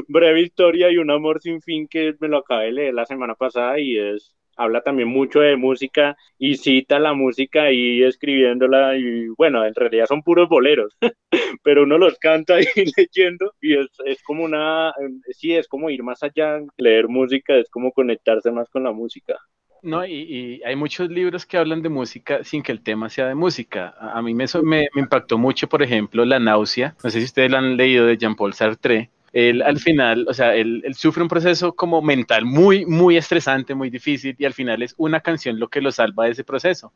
[0.09, 3.35] breve, Historia y Un Amor Sin Fin, que me lo acabé de leer la semana
[3.35, 9.29] pasada y es habla también mucho de música y cita la música ahí escribiéndola y
[9.37, 10.97] bueno, en realidad son puros boleros,
[11.63, 14.93] pero uno los canta ahí leyendo y es, es como una,
[15.31, 19.37] sí, es como ir más allá, leer música es como conectarse más con la música.
[19.83, 23.29] No, y, y, hay muchos libros que hablan de música sin que el tema sea
[23.29, 23.95] de música.
[24.01, 26.97] A, mí me, me, me, impactó mucho, por ejemplo, La náusea.
[27.05, 30.55] No sé si ustedes lo han leído de Jean-Paul Sartre él al final, o sea,
[30.55, 34.95] él, sufre un proceso como mental muy, muy estresante, muy difícil, y al final es
[34.97, 36.91] una canción lo que lo salva de ese proceso.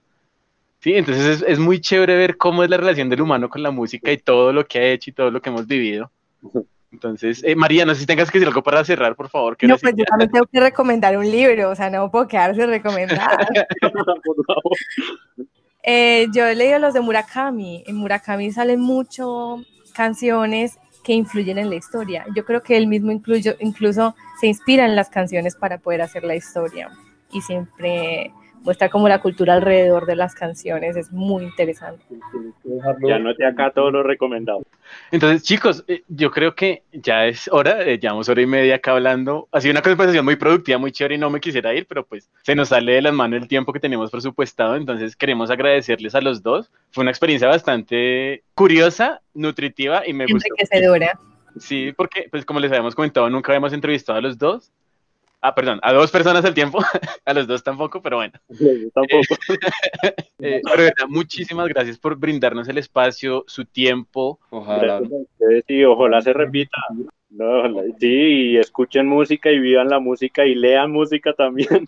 [0.78, 4.11] Sí, entonces es, muy chévere ver cómo es la relación del humano con la música
[4.11, 6.11] y todo lo que ha hecho y todo lo que hemos vivido.
[6.91, 9.59] Entonces, eh, María, no sé si tengas que decir algo para cerrar, por favor.
[9.61, 13.47] No, pues yo también tengo que recomendar un libro, o sea, no puedo quedarse recomendar.
[15.82, 17.84] eh, yo he leído los de Murakami.
[17.86, 19.62] En Murakami salen mucho
[19.95, 20.78] canciones
[21.15, 22.25] influyen en la historia.
[22.35, 26.25] Yo creo que él mismo incluyo, incluso se inspira en las canciones para poder hacer
[26.25, 26.91] la historia
[27.33, 28.33] y siempre
[28.63, 32.05] muestra como la cultura alrededor de las canciones, es muy interesante.
[33.03, 34.63] Ya noté acá todo lo recomendado.
[35.11, 38.93] Entonces, chicos, eh, yo creo que ya es hora, eh, llevamos hora y media acá
[38.93, 39.49] hablando.
[39.53, 42.31] Ha sido una conversación muy productiva, muy chévere y no me quisiera ir, pero pues
[42.43, 46.21] se nos sale de las manos el tiempo que tenemos presupuestado, entonces queremos agradecerles a
[46.21, 46.71] los dos.
[46.91, 50.49] Fue una experiencia bastante curiosa, nutritiva y me gustó.
[50.49, 51.19] Enriquecedora.
[51.59, 54.71] Sí, porque, pues como les habíamos comentado, nunca habíamos entrevistado a los dos
[55.43, 56.78] Ah, perdón, a dos personas al tiempo,
[57.24, 58.34] a los dos tampoco, pero bueno.
[58.95, 59.34] tampoco.
[60.43, 64.41] Eh, pero verdad, muchísimas gracias por brindarnos el espacio, su tiempo.
[64.49, 65.03] Ojalá.
[65.66, 66.78] Sí, ojalá se repita.
[67.28, 67.62] No,
[67.99, 71.86] sí, escuchen música y vivan la música y lean música también.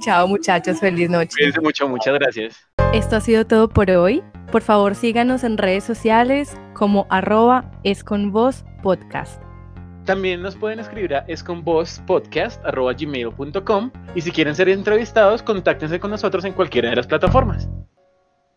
[0.00, 1.30] Chao muchachos, feliz noche.
[1.36, 2.68] Cuídense mucho, muchas gracias.
[2.92, 4.20] Esto ha sido todo por hoy.
[4.50, 9.40] Por favor síganos en redes sociales como arroba es con vos podcast.
[10.04, 16.52] También nos pueden escribir a esconvozpodcast.gmail.com y si quieren ser entrevistados, contáctense con nosotros en
[16.54, 17.70] cualquiera de las plataformas.